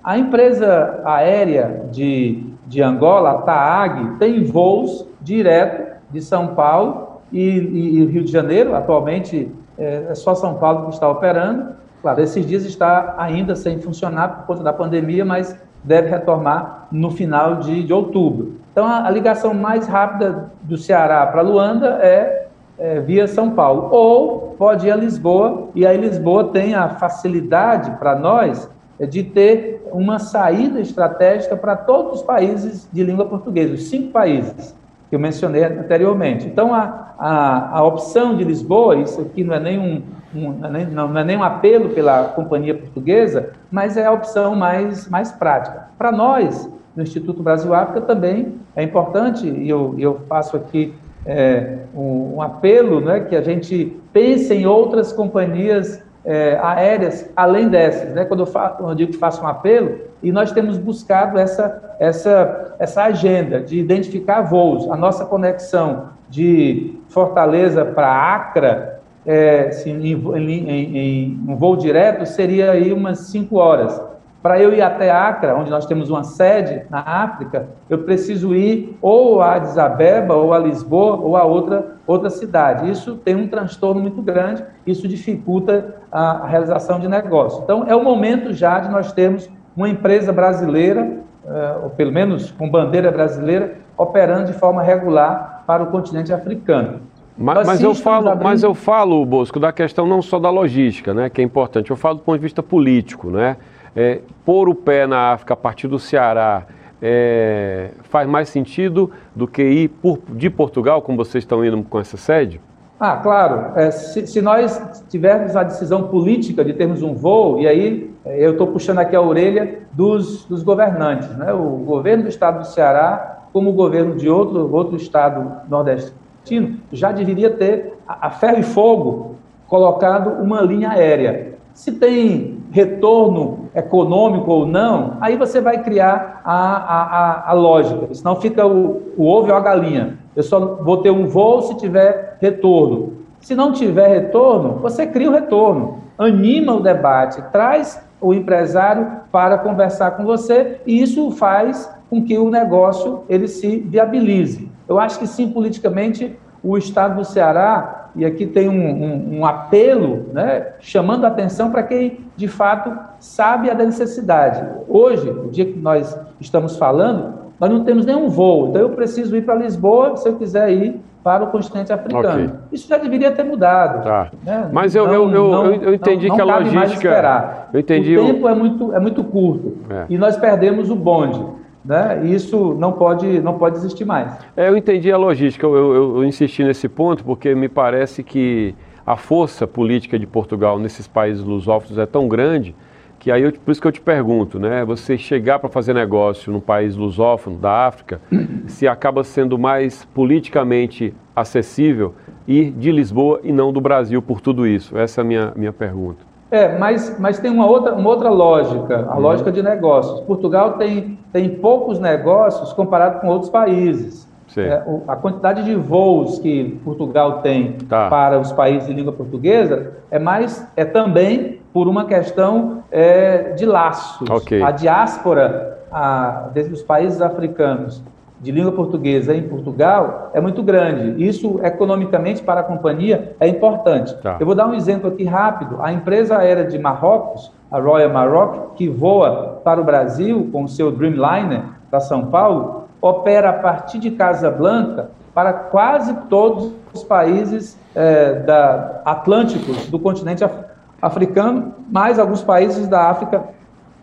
A 0.04 0.18
empresa 0.18 1.02
aérea 1.04 1.86
de, 1.92 2.44
de 2.68 2.82
Angola, 2.82 3.32
a 3.32 3.42
TAAG, 3.42 4.18
tem 4.18 4.44
voos 4.44 5.08
direto 5.22 6.00
de 6.10 6.22
São 6.22 6.56
Paulo 6.56 7.22
e, 7.32 7.42
e, 7.42 8.00
e 8.00 8.06
Rio 8.06 8.24
de 8.24 8.32
Janeiro. 8.32 8.76
Atualmente 8.76 9.52
é, 9.78 10.08
é 10.10 10.16
só 10.16 10.34
São 10.34 10.56
Paulo 10.56 10.88
que 10.88 10.94
está 10.94 11.10
operando 11.10 11.76
Claro, 12.06 12.22
esses 12.22 12.46
dias 12.46 12.64
está 12.66 13.16
ainda 13.18 13.56
sem 13.56 13.80
funcionar 13.80 14.28
por 14.28 14.46
conta 14.46 14.62
da 14.62 14.72
pandemia, 14.72 15.26
mas 15.26 15.60
deve 15.84 16.08
retomar 16.08 16.88
no 16.92 17.10
final 17.10 17.56
de, 17.56 17.82
de 17.82 17.92
outubro. 17.92 18.60
Então, 18.72 18.86
a, 18.86 19.08
a, 19.08 19.10
ligação 19.10 19.56
mais 19.56 19.88
rápida 19.88 20.52
do 20.62 20.78
Ceará 20.78 21.26
para 21.26 21.42
Luanda 21.42 21.98
é, 22.04 22.46
é, 22.78 23.00
via 23.00 23.28
São 23.28 23.50
Paulo. 23.50 23.90
Ou 23.92 24.56
pode 24.56 24.86
ir 24.86 24.92
a 24.92 24.96
Lisboa, 24.96 25.70
e 25.74 25.84
aí 25.84 25.98
Lisboa 25.98 26.50
tem 26.50 26.76
a 26.76 26.90
facilidade 26.90 27.90
para 27.98 28.16
nós 28.16 28.70
de 29.00 29.24
ter 29.24 29.90
uma 29.92 30.20
saída 30.20 30.80
estratégica 30.80 31.58
para 31.58 31.76
todos 31.76 32.20
os 32.20 32.22
países 32.22 32.88
de 32.94 33.04
língua 33.04 33.26
portuguesa, 33.26 33.74
os 33.74 33.90
cinco 33.90 34.12
países 34.12 34.76
que 35.10 35.16
eu 35.16 35.20
mencionei 35.20 35.64
anteriormente. 35.64 36.48
Então, 36.48 36.74
a, 36.74 37.14
a, 37.18 37.78
a 37.80 37.84
opção 37.84 38.36
de 38.36 38.44
Lisboa, 38.44 38.96
isso 38.96 39.22
aqui 39.22 39.44
não 39.44 39.56
é 39.56 39.60
nenhum 39.60 40.02
um, 40.36 40.52
não 40.92 41.18
é 41.18 41.24
nem 41.24 41.38
um 41.38 41.44
apelo 41.44 41.90
pela 41.90 42.26
companhia 42.26 42.76
portuguesa, 42.76 43.52
mas 43.72 43.96
é 43.96 44.06
a 44.06 44.12
opção 44.12 44.56
mais, 44.56 45.08
mais 45.08 45.32
prática. 45.32 45.90
Para 45.98 46.12
nós, 46.12 46.70
no 46.96 47.04
Instituto 47.04 47.42
Brasil-África, 47.42 48.02
também 48.02 48.56
é 48.76 48.84
importante, 48.84 49.48
e 49.48 49.70
eu, 49.70 49.96
eu 49.98 50.22
faço 50.28 50.58
aqui 50.58 50.94
é, 51.26 51.80
um, 51.96 52.36
um, 52.36 52.42
apelo, 52.42 53.00
né, 53.00 53.22
que 53.22 53.36
a 53.36 53.42
gente 53.42 53.98
pense 54.14 54.54
em 54.54 54.66
outras 54.66 55.12
companhias 55.12 56.02
é, 56.26 56.60
aéreas 56.62 57.30
além 57.36 57.70
dessas. 57.70 58.14
Né? 58.14 58.26
Quando, 58.26 58.42
eu 58.42 58.46
faço, 58.46 58.84
eu 58.84 58.96
digo 58.96 59.12
que 59.12 59.18
faço 59.18 59.44
um 59.44 59.48
apelo, 59.48 60.00
e 60.24 60.32
nós 60.32 60.52
temos 60.52 60.78
buscado 60.78 61.38
essa, 61.38 61.96
essa, 62.00 62.76
essa 62.80 63.04
agenda 63.04 63.62
de 63.62 63.80
identificar 63.80 64.42
voos. 64.42 64.90
A 64.90 64.98
nossa 64.98 65.26
conexão 65.26 66.10
de 66.30 66.96
Fortaleza 67.08 67.86
para 67.86 68.12
Acre 68.36 68.96
é, 69.26 69.72
se, 69.72 69.90
em, 69.90 70.14
em, 70.14 70.98
em, 70.98 71.40
um 71.48 71.56
voo 71.56 71.76
direto, 71.76 72.26
seria 72.26 72.72
aí 72.72 72.92
umas 72.92 73.20
5 73.20 73.56
horas. 73.56 74.02
Para 74.46 74.62
eu 74.62 74.72
ir 74.72 74.82
até 74.84 75.10
Acre, 75.10 75.52
onde 75.54 75.72
nós 75.72 75.88
temos 75.88 76.12
uma 76.12 76.24
sede 76.24 76.84
na 76.88 77.00
África, 77.00 77.70
eu 77.90 78.04
preciso 78.04 78.54
ir 78.54 78.96
ou 79.02 79.42
a 79.42 79.56
Addis 79.56 79.76
Abeba, 79.76 80.36
ou 80.36 80.54
a 80.54 80.60
Lisboa, 80.60 81.16
ou 81.16 81.36
a 81.36 81.44
outra, 81.44 81.96
outra 82.06 82.30
cidade. 82.30 82.92
Isso 82.92 83.16
tem 83.16 83.34
um 83.34 83.48
transtorno 83.48 84.00
muito 84.00 84.22
grande, 84.22 84.64
isso 84.86 85.08
dificulta 85.08 85.96
a, 86.12 86.46
realização 86.46 87.00
de 87.00 87.08
negócio. 87.08 87.64
Então, 87.64 87.86
é 87.88 87.96
o 87.96 88.04
momento 88.04 88.54
já 88.54 88.78
de 88.80 88.88
nós 88.88 89.12
termos 89.12 89.50
uma 89.76 89.90
empresa 89.90 90.32
brasileira, 90.32 91.22
é, 91.44 91.78
ou 91.82 91.90
pelo 91.90 92.12
menos 92.12 92.52
com 92.52 92.70
bandeira 92.70 93.12
brasileira, 93.12 93.78
operando 93.98 94.46
de 94.46 94.54
forma 94.54 94.84
regular 94.84 95.64
para 95.66 95.82
o 95.82 95.88
continente 95.88 96.32
africano. 96.32 97.00
Mas, 97.36 97.66
mas 97.66 97.82
eu 97.82 97.96
falo, 97.96 98.30
abrindo... 98.30 98.44
mas 98.44 98.62
eu 98.62 98.76
falo, 98.76 99.26
Bosco, 99.26 99.60
da 99.60 99.74
questão 99.74 100.06
não 100.06 100.22
só 100.22 100.38
da 100.38 100.52
logística, 100.52 101.16
né, 101.16 101.32
que 101.32 101.42
é 101.42 101.44
importante. 101.44 101.90
Eu 101.90 101.98
falo 101.98 102.18
do 102.18 102.22
ponto 102.22 102.38
de 102.38 102.44
vista 102.44 102.62
político, 102.62 103.32
né? 103.32 103.58
É, 103.96 104.20
pôr 104.44 104.68
o 104.68 104.76
pé 104.76 105.08
na 105.08 105.32
África 105.32 105.54
a 105.54 105.58
partir 105.58 105.88
do 105.88 105.98
Ceará 105.98 106.66
é, 107.02 107.92
faz 108.04 108.28
mais 108.28 108.50
sentido 108.50 109.12
do 109.36 109.48
que 109.48 109.64
ir 109.64 109.88
por, 109.90 110.20
de 110.30 110.50
Portugal, 110.50 111.02
como 111.02 111.18
vocês 111.18 111.44
estão 111.44 111.64
indo 111.64 111.82
com 111.84 112.00
essa 112.00 112.18
sede? 112.18 112.60
Ah, 113.00 113.18
claro. 113.18 113.78
É, 113.78 113.92
se, 113.92 114.26
se, 114.26 114.42
nós 114.42 115.04
tivermos 115.10 115.56
a 115.56 115.64
decisão 115.64 116.08
política 116.08 116.64
de 116.64 116.74
termos 116.74 117.02
um 117.04 117.14
voo, 117.14 117.60
e 117.60 117.68
aí 117.68 118.12
é, 118.26 118.46
eu 118.46 118.54
estou 118.54 118.68
puxando 118.68 119.00
aqui 119.00 119.16
a 119.16 119.22
orelha 119.22 119.80
dos, 119.92 120.46
dos 120.46 120.64
governantes, 120.64 121.30
né? 121.38 121.52
o 121.52 121.78
governo 121.86 122.24
do 122.24 122.30
estado 122.30 122.60
do 122.60 122.68
Ceará, 122.68 123.44
como 123.52 123.70
o 123.70 123.74
governo 123.74 124.16
de 124.16 124.30
outro, 124.30 124.74
outro 124.74 124.96
estado 124.96 125.62
nordestino 125.70 126.80
já 126.92 127.12
deveria 127.12 127.50
ter 127.50 127.94
a 128.08 128.30
ferro 128.30 128.60
e 128.60 128.64
fogo 128.64 129.36
colocado 129.68 130.42
uma 130.42 130.62
linha 130.62 130.92
aérea. 130.92 131.56
Se 131.74 131.92
tem 131.92 132.60
retorno 132.72 133.65
econômico 133.76 134.50
ou 134.50 134.66
não, 134.66 135.18
aí 135.20 135.36
você 135.36 135.60
vai 135.60 135.84
criar 135.84 136.42
a, 136.44 136.76
a, 136.76 137.52
a, 137.52 137.54
lógica, 137.54 138.14
senão 138.14 138.38
fica 138.38 138.66
o, 138.66 139.14
o 139.18 139.28
ovo 139.28 139.50
ou 139.50 139.56
a 139.56 139.60
galinha. 139.60 140.18
Eu 140.36 140.44
só 140.44 140.60
vou 140.76 140.98
ter 140.98 141.12
um 141.12 141.28
voo 141.28 141.62
se 141.62 141.78
tiver 141.78 142.38
retorno. 142.42 143.14
Se 143.42 143.54
não 143.54 143.74
tiver 143.74 144.08
retorno, 144.08 144.80
você 144.82 145.06
cria 145.06 145.30
o 145.30 145.34
retorno, 145.34 146.00
anima 146.18 146.74
o 146.74 146.80
debate, 146.80 147.44
traz 147.52 148.02
o 148.20 148.34
empresário 148.34 149.20
para 149.32 149.58
conversar 149.58 150.12
com 150.12 150.24
você 150.24 150.82
e 150.86 151.02
isso 151.02 151.30
faz 151.32 151.94
com 152.10 152.24
que 152.24 152.38
o 152.38 152.50
negócio 152.50 153.24
ele 153.28 153.48
se 153.48 153.78
viabilize. 153.78 154.72
Eu 154.88 155.00
acho 155.00 155.20
que 155.20 155.28
sim, 155.28 155.50
politicamente, 155.50 156.38
o 156.64 156.78
Estado 156.78 157.16
do 157.16 157.26
Ceará, 157.26 158.05
e 158.16 158.26
aqui 158.26 158.46
tem 158.46 158.70
um, 158.70 158.74
um, 158.74 159.40
um 159.40 159.46
apelo, 159.46 160.28
né, 160.34 160.68
chamando 160.80 161.26
a 161.26 161.28
atenção 161.28 161.72
para 161.72 161.84
quem, 161.84 162.20
de 162.36 162.48
fato, 162.48 162.92
sabe 163.20 163.70
a 163.70 163.74
necessidade. 163.74 164.64
Hoje, 164.88 165.30
o 165.30 165.50
dia 165.50 165.66
que 165.66 165.78
nós 165.78 166.18
estamos 166.40 166.78
falando, 166.78 167.34
nós 167.60 167.70
não 167.70 167.84
temos 167.84 168.06
nenhum 168.06 168.30
voo, 168.30 168.70
então 168.70 168.82
eu 168.82 168.90
preciso 168.90 169.36
ir 169.36 169.42
para 169.44 169.56
Lisboa 169.56 170.18
se 170.18 170.28
eu 170.28 170.36
quiser 170.36 170.72
ir 170.72 171.02
para 171.24 171.44
o 171.44 171.48
continente 171.48 171.92
africano. 171.92 172.46
Okay. 172.46 172.50
Isso 172.72 172.88
já 172.88 173.00
deveria 173.00 173.32
ter 173.32 173.44
mudado. 173.44 174.04
Tá. 174.04 174.30
Né? 174.44 174.70
Mas 174.72 174.94
eu, 174.94 175.08
eu, 175.08 175.24
eu, 175.32 175.50
não, 175.50 175.74
eu, 175.74 175.94
entendi 175.96 176.28
não, 176.28 176.36
que 176.36 176.42
a 176.42 176.46
logística. 176.46 177.68
Eu 177.74 177.80
entendi 177.80 178.16
o 178.16 178.26
tempo 178.28 178.48
é 178.48 178.54
muito, 178.54 178.94
é 178.94 179.00
muito 179.00 179.24
curto 179.24 179.76
é. 179.90 180.06
e 180.08 180.20
nós 180.20 180.38
perdemos 180.38 180.92
o 180.92 180.96
bonde. 180.96 181.44
Né? 181.86 182.26
Isso 182.26 182.74
não 182.80 182.94
pode, 182.94 183.40
não 183.42 183.60
pode 183.60 183.78
existir 183.78 184.06
mais. 184.06 184.36
É, 184.58 184.68
eu 184.68 184.76
entendi 184.76 185.12
a 185.12 185.18
logística, 185.18 185.66
eu, 185.66 185.76
eu, 185.76 186.18
eu 186.18 186.26
insisti 186.26 186.64
nesse 186.64 186.90
ponto 186.90 187.24
porque 187.24 187.54
me 187.54 187.70
parece 187.70 188.24
que 188.24 188.74
a 189.06 189.16
força 189.16 189.68
política 189.68 190.18
de 190.18 190.26
Portugal 190.26 190.80
nesses 190.80 191.08
países 191.08 191.44
lusófonos 191.44 192.00
é 192.00 192.06
tão 192.08 192.28
grande 192.28 192.76
que 193.20 193.32
aí 193.32 193.44
eu, 193.44 193.52
por 193.52 193.72
isso 193.72 193.82
que 193.82 193.88
eu 193.88 193.92
te 193.92 194.02
pergunto, 194.02 194.60
né? 194.60 194.86
Você 194.86 195.18
chegar 195.18 195.58
para 195.58 195.70
fazer 195.70 195.94
negócio 195.94 196.52
num 196.52 196.60
país 196.60 196.96
lusófono 196.96 197.58
da 197.58 197.88
África, 197.88 198.22
se 198.68 198.88
acaba 198.88 199.24
sendo 199.24 199.58
mais 199.58 200.06
politicamente 200.06 201.14
acessível 201.36 202.14
ir 202.48 202.72
de 202.72 202.92
Lisboa 202.92 203.40
e 203.44 203.52
não 203.52 203.74
do 203.74 203.82
Brasil 203.82 204.22
por 204.22 204.42
tudo 204.42 204.68
isso? 204.68 204.98
Essa 204.98 205.22
é 205.22 205.24
a 205.24 205.26
minha, 205.26 205.54
minha 205.56 205.74
pergunta. 205.74 206.35
É, 206.56 206.78
mas, 206.78 207.20
mas 207.20 207.38
tem 207.38 207.52
uma 207.52 207.68
outra, 207.68 207.94
uma 207.94 208.10
outra 208.10 208.30
lógica, 208.30 209.06
a 209.10 209.16
uhum. 209.16 209.20
lógica 209.20 209.52
de 209.52 209.62
negócios. 209.62 210.22
Portugal 210.22 210.74
tem, 210.78 211.20
tem 211.34 211.50
poucos 211.50 212.00
negócios 212.00 212.72
comparado 212.72 213.20
com 213.20 213.28
outros 213.28 213.50
países. 213.50 214.26
É, 214.58 214.82
a 215.06 215.18
quantidade 215.18 215.66
de 215.66 215.76
voos 215.76 216.40
que 216.40 216.80
Portugal 216.86 217.42
tem 217.42 217.74
tá. 217.90 218.10
para 218.10 218.40
os 218.40 218.54
países 218.54 218.88
de 218.88 218.94
língua 218.94 219.12
portuguesa 219.12 219.92
é 220.10 220.18
mais 220.18 220.66
é 220.78 220.86
também 220.86 221.60
por 221.74 221.90
uma 221.90 222.06
questão 222.06 222.84
é, 222.90 223.52
de 223.52 223.66
laços. 223.66 224.30
Okay. 224.30 224.62
A 224.62 224.72
diáspora 224.72 225.80
a, 225.92 226.48
dos 226.70 226.82
países 226.82 227.22
africanos 227.22 228.02
de 228.40 228.52
língua 228.52 228.72
portuguesa 228.72 229.36
em 229.36 229.44
Portugal 229.44 230.32
é 230.34 230.42
muito 230.42 230.62
grande. 230.62 231.24
Isso, 231.24 231.60
economicamente, 231.64 232.44
para 232.44 232.62
a 232.62 232.64
companhia, 232.64 233.36
é 233.40 233.48
importante. 233.48 234.16
Tá. 234.22 234.38
Eu 234.40 234.46
vou 234.46 234.56
dar 234.56 234.68
um 234.68 234.74
exemplo 234.74 235.10
aqui 235.10 235.24
rápido. 235.24 235.78
A 235.82 235.92
empresa 235.94 236.38
aérea 236.38 236.66
de 236.66 236.78
Marrocos, 236.78 237.52
a 237.72 237.80
Royal 237.80 238.12
Maroc, 238.12 238.76
que 238.76 238.88
voa 238.88 239.62
para 239.64 239.80
o 239.80 239.84
Brasil 239.84 240.50
com 240.52 240.64
o 240.64 240.68
seu 240.68 240.92
Dreamliner 240.92 241.64
para 241.90 242.00
São 242.00 242.26
Paulo, 242.28 242.86
opera 243.02 243.50
a 243.50 243.54
partir 243.54 244.00
de 244.00 244.12
Casablanca 244.12 245.10
para 245.34 245.52
quase 245.54 246.14
todos 246.30 246.72
os 246.94 247.04
países 247.04 247.78
é, 247.94 248.34
da, 248.34 249.02
atlânticos 249.06 249.88
do 249.88 250.00
continente 250.00 250.44
africano 250.44 250.76
africano, 251.06 251.74
mais 251.90 252.18
alguns 252.18 252.42
países 252.42 252.88
da 252.88 253.10
África, 253.10 253.44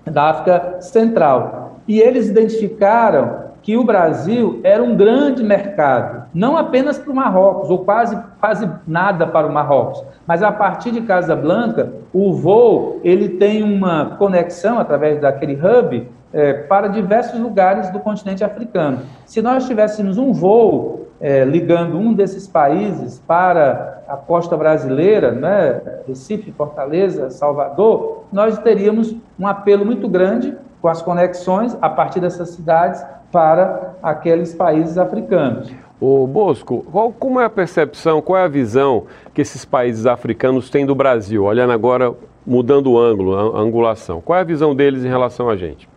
da 0.05 0.31
África 0.31 0.81
Central. 0.81 1.81
E 1.87 2.01
eles 2.01 2.29
identificaram 2.29 3.42
que 3.63 3.77
o 3.77 3.85
Brasil 3.85 4.61
era 4.65 4.83
um 4.83 4.97
grande 4.97 5.43
mercado, 5.43 6.25
não 6.35 6.57
apenas 6.57 6.99
para 6.99 7.13
o 7.13 7.15
Marrocos, 7.15 7.71
ou 7.71 7.85
quase, 7.85 8.19
quase 8.41 8.69
nada 8.87 9.27
para 9.27 9.47
o 9.47 9.53
Marrocos, 9.53 10.03
mas 10.27 10.43
a 10.43 10.51
partir 10.51 10.91
de 10.91 11.01
Casablanca, 11.03 11.93
o 12.13 12.33
voo 12.33 13.01
ele 13.05 13.29
tem 13.31 13.63
uma 13.63 14.17
conexão 14.17 14.79
através 14.79 15.21
daquele 15.21 15.55
hub 15.55 16.09
é, 16.33 16.53
para 16.55 16.89
diversos 16.89 17.39
lugares 17.39 17.91
do 17.91 18.01
continente 18.01 18.43
africano. 18.43 19.01
Se 19.25 19.41
nós 19.41 19.67
tivéssemos 19.67 20.19
um 20.19 20.33
voo 20.33 21.09
é, 21.21 21.45
ligando 21.45 21.97
um 21.97 22.13
desses 22.13 22.49
países 22.49 23.23
para 23.27 24.03
a 24.09 24.17
costa 24.17 24.57
brasileira, 24.57 25.31
né, 25.31 25.81
Recife, 26.09 26.51
Fortaleza, 26.51 27.31
Salvador, 27.31 28.25
nós 28.33 28.59
teríamos 28.59 29.15
um 29.39 29.47
apelo 29.47 29.87
muito 29.87 30.09
grande 30.09 30.57
com 30.81 30.89
as 30.89 31.01
conexões 31.01 31.79
a 31.81 31.89
partir 31.89 32.19
dessas 32.19 32.51
cidades 32.51 33.05
para 33.33 33.95
aqueles 34.03 34.55
países 34.55 34.99
africanos. 34.99 35.73
O 35.99 36.27
Bosco, 36.27 36.85
qual, 36.93 37.13
como 37.13 37.41
é 37.41 37.45
a 37.45 37.51
percepção, 37.51 38.21
qual 38.21 38.39
é 38.39 38.45
a 38.45 38.49
visão 38.49 39.05
que 39.33 39.41
esses 39.41 39.65
países 39.65 40.05
africanos 40.05 40.69
têm 40.69 40.85
do 40.85 40.95
Brasil? 40.95 41.45
Olhando 41.45 41.73
agora, 41.73 42.13
mudando 42.47 42.93
o 42.93 42.99
ângulo, 42.99 43.35
a 43.35 43.59
angulação. 43.59 44.21
Qual 44.21 44.37
é 44.37 44.43
a 44.43 44.45
visão 44.45 44.75
deles 44.75 45.05
em 45.05 45.09
relação 45.09 45.49
a 45.49 45.57
gente? 45.57 45.89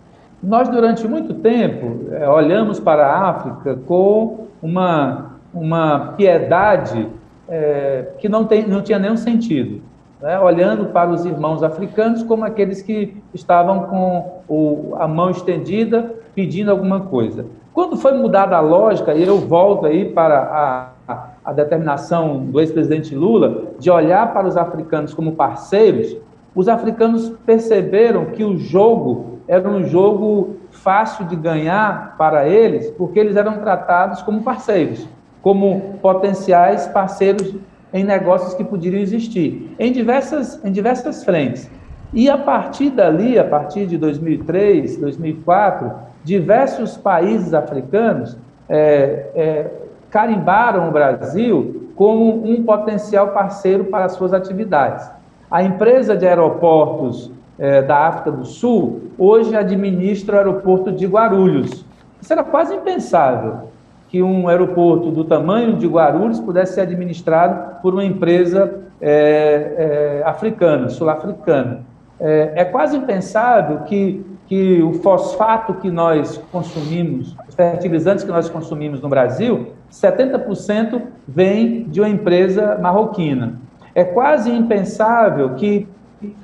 Nós, 0.41 0.69
durante 0.69 1.08
muito 1.08 1.34
tempo, 1.34 2.12
é, 2.12 2.30
olhamos 2.30 2.80
para 2.80 3.08
a 3.08 3.30
África 3.30 3.80
com 3.88 4.48
uma, 4.62 5.38
uma 5.52 6.13
piedade 6.15 7.08
é, 7.50 8.10
que 8.19 8.30
não, 8.30 8.45
tem, 8.45 8.67
não 8.67 8.82
tinha 8.82 9.00
nenhum 9.00 9.17
sentido. 9.17 9.82
Né? 10.21 10.39
Olhando 10.39 10.86
para 10.88 11.10
os 11.10 11.26
irmãos 11.26 11.63
africanos 11.63 12.21
como 12.21 12.45
aqueles 12.45 12.82
que 12.82 13.17
estavam 13.34 13.88
com 13.88 14.41
o, 14.48 14.95
a 15.00 15.08
mão 15.08 15.32
estendida 15.32 16.13
pedindo 16.36 16.69
alguma 16.69 17.00
coisa. 17.00 17.45
Quando 17.74 17.98
foi 17.98 18.13
mudada 18.13 18.56
a 18.56 18.60
lógica, 18.60 19.13
e 19.13 19.24
eu 19.24 19.39
volto 19.39 19.86
aí 19.86 20.06
para 20.06 20.91
a, 21.08 21.30
a, 21.43 21.54
determinação 21.54 22.45
do 22.45 22.60
ex-presidente 22.60 23.15
Lula 23.15 23.74
de 23.80 23.89
olhar 23.89 24.34
para 24.34 24.48
os 24.48 24.58
africanos 24.58 25.13
como 25.13 25.34
parceiros, 25.34 26.15
os 26.54 26.67
africanos 26.67 27.34
perceberam 27.45 28.26
que 28.28 28.43
o 28.43 28.58
jogo 28.58 29.39
era 29.48 29.67
um 29.67 29.84
jogo 29.86 30.58
fácil 30.71 31.26
de 31.26 31.36
ganhar 31.36 32.15
para 32.17 32.48
eles, 32.48 32.89
porque 32.91 33.19
eles 33.19 33.36
eram 33.36 33.60
tratados 33.60 34.21
como 34.21 34.41
parceiros, 34.41 35.08
como 35.41 36.00
potenciais 36.02 36.88
parceiros 36.88 37.56
em 37.93 38.04
negócios 38.04 38.54
que 38.54 38.63
poderiam 38.63 39.02
existir, 39.02 39.74
em 39.78 39.91
diversas, 39.91 40.63
em 40.65 40.71
diversas 40.71 41.24
frentes. 41.24 41.69
E 42.13 42.29
a 42.29 42.37
partir 42.37 42.91
dali, 42.91 43.37
a 43.37 43.43
partir 43.43 43.85
de 43.85 43.97
2003, 43.97 44.97
2004, 44.97 45.91
diversos 46.23 46.97
países 46.97 47.53
africanos 47.53 48.37
é, 48.69 49.29
é, 49.35 49.71
carimbaram 50.09 50.89
o 50.89 50.91
Brasil 50.91 51.91
como 51.95 52.45
um 52.45 52.63
potencial 52.63 53.29
parceiro 53.29 53.85
para 53.85 54.05
as 54.05 54.13
suas 54.13 54.33
atividades. 54.33 55.09
A 55.49 55.63
empresa 55.63 56.15
de 56.15 56.27
aeroportos 56.27 57.31
é, 57.57 57.81
da 57.81 58.07
África 58.07 58.31
do 58.31 58.45
Sul, 58.45 59.11
hoje 59.17 59.55
administra 59.55 60.35
o 60.35 60.39
aeroporto 60.39 60.91
de 60.91 61.05
Guarulhos. 61.05 61.85
Isso 62.21 62.33
era 62.33 62.43
quase 62.43 62.73
impensável 62.73 63.69
que 64.09 64.21
um 64.21 64.47
aeroporto 64.47 65.11
do 65.11 65.23
tamanho 65.23 65.77
de 65.77 65.87
Guarulhos 65.87 66.39
pudesse 66.39 66.75
ser 66.75 66.81
administrado 66.81 67.81
por 67.81 67.93
uma 67.93 68.03
empresa 68.03 68.81
é, 69.01 70.21
é, 70.21 70.23
africana, 70.25 70.89
sul-africana. 70.89 71.81
É, 72.19 72.54
é, 72.56 72.65
quase 72.65 72.95
impensável 72.95 73.80
que, 73.80 74.25
que 74.47 74.82
o 74.82 74.93
fosfato 74.93 75.73
que 75.75 75.91
nós 75.91 76.38
consumimos, 76.51 77.36
os 77.47 77.56
fertilizantes 77.56 78.23
que 78.23 78.32
nós 78.32 78.49
consumimos 78.49 79.01
no 79.01 79.10
Brasil, 79.10 79.73
70% 79.91 81.01
vem 81.28 81.84
de 81.84 81.99
uma 81.99 82.10
empresa 82.10 82.78
marroquina. 82.78 83.60
É 83.93 84.04
quase 84.04 84.51
impensável 84.51 85.56
que 85.56 85.88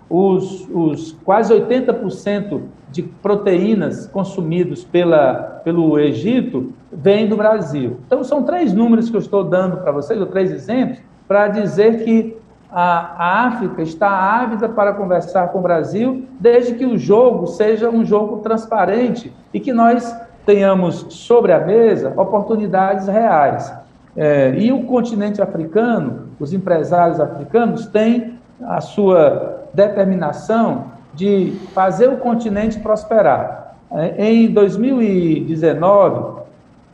os, 0.10 0.68
os 0.74 1.14
quase 1.24 1.54
80% 1.54 2.62
de 2.92 3.04
proteínas 3.04 4.06
consumidos 4.08 4.84
pela, 4.84 5.62
pelo 5.64 5.98
Egito 5.98 6.74
vêm 6.92 7.28
do 7.28 7.38
Brasil. 7.38 7.98
Então, 8.06 8.24
são 8.24 8.44
três 8.44 8.74
números 8.74 9.10
que 9.10 9.16
eu 9.16 9.22
estou 9.22 9.46
dando 9.46 9.78
para 9.78 9.94
vocês, 9.94 10.20
ou 10.20 10.26
três 10.26 10.52
exemplos, 10.52 11.00
para 11.28 11.48
dizer 11.48 12.04
que 12.04 12.38
a, 12.72 13.48
África 13.48 13.82
está 13.82 14.10
ávida 14.10 14.70
para 14.70 14.94
conversar 14.94 15.50
com 15.50 15.60
o 15.60 15.62
Brasil, 15.62 16.26
desde 16.40 16.76
que 16.76 16.86
o 16.86 16.98
jogo 16.98 17.48
seja 17.48 17.90
um 17.90 18.06
jogo 18.06 18.38
transparente 18.38 19.34
e 19.54 19.60
que 19.60 19.74
nós 19.74 20.16
tenhamos 20.46 21.06
sobre 21.10 21.52
a 21.52 21.60
mesa 21.60 22.14
oportunidades 22.16 23.08
reais. 23.08 23.74
É, 24.16 24.54
e 24.58 24.72
o 24.72 24.84
continente 24.84 25.42
africano, 25.42 26.30
os 26.40 26.54
empresários 26.54 27.20
africanos 27.20 27.86
têm 27.88 28.40
a 28.64 28.80
sua 28.80 29.66
determinação 29.74 30.86
de 31.14 31.54
fazer 31.74 32.08
o 32.08 32.18
continente 32.18 32.80
prosperar. 32.80 33.76
É, 33.92 34.32
em 34.32 34.50
2019, 34.50 36.42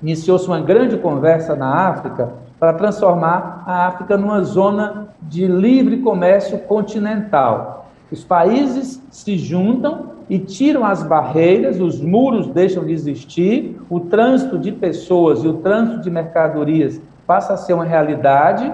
iniciou-se 0.02 0.48
uma 0.48 0.60
grande 0.60 0.98
conversa 0.98 1.56
na 1.56 1.88
África 1.88 2.47
para 2.60 2.74
transformar 2.74 3.64
a 3.66 3.88
África 3.88 4.18
numa 4.18 4.44
zona 4.44 5.10
de 5.22 5.46
livre 5.48 5.98
comércio 5.98 6.58
continental. 6.60 7.90
Os 8.12 8.24
países 8.24 9.02
se 9.12 9.38
juntam 9.38 10.18
e 10.30 10.40
tiram 10.40 10.86
as 10.86 11.04
barreiras, 11.04 11.80
os 11.80 12.02
muros 12.02 12.48
deixam 12.48 12.86
de 12.86 12.92
existir, 12.92 13.80
o 13.90 14.00
trânsito 14.00 14.58
de 14.58 14.72
pessoas 14.72 15.44
e 15.44 15.48
o 15.48 15.56
trânsito 15.56 16.02
de 16.02 16.10
mercadorias 16.10 17.02
passa 17.26 17.54
a 17.54 17.58
ser 17.58 17.74
uma 17.74 17.84
realidade 17.84 18.74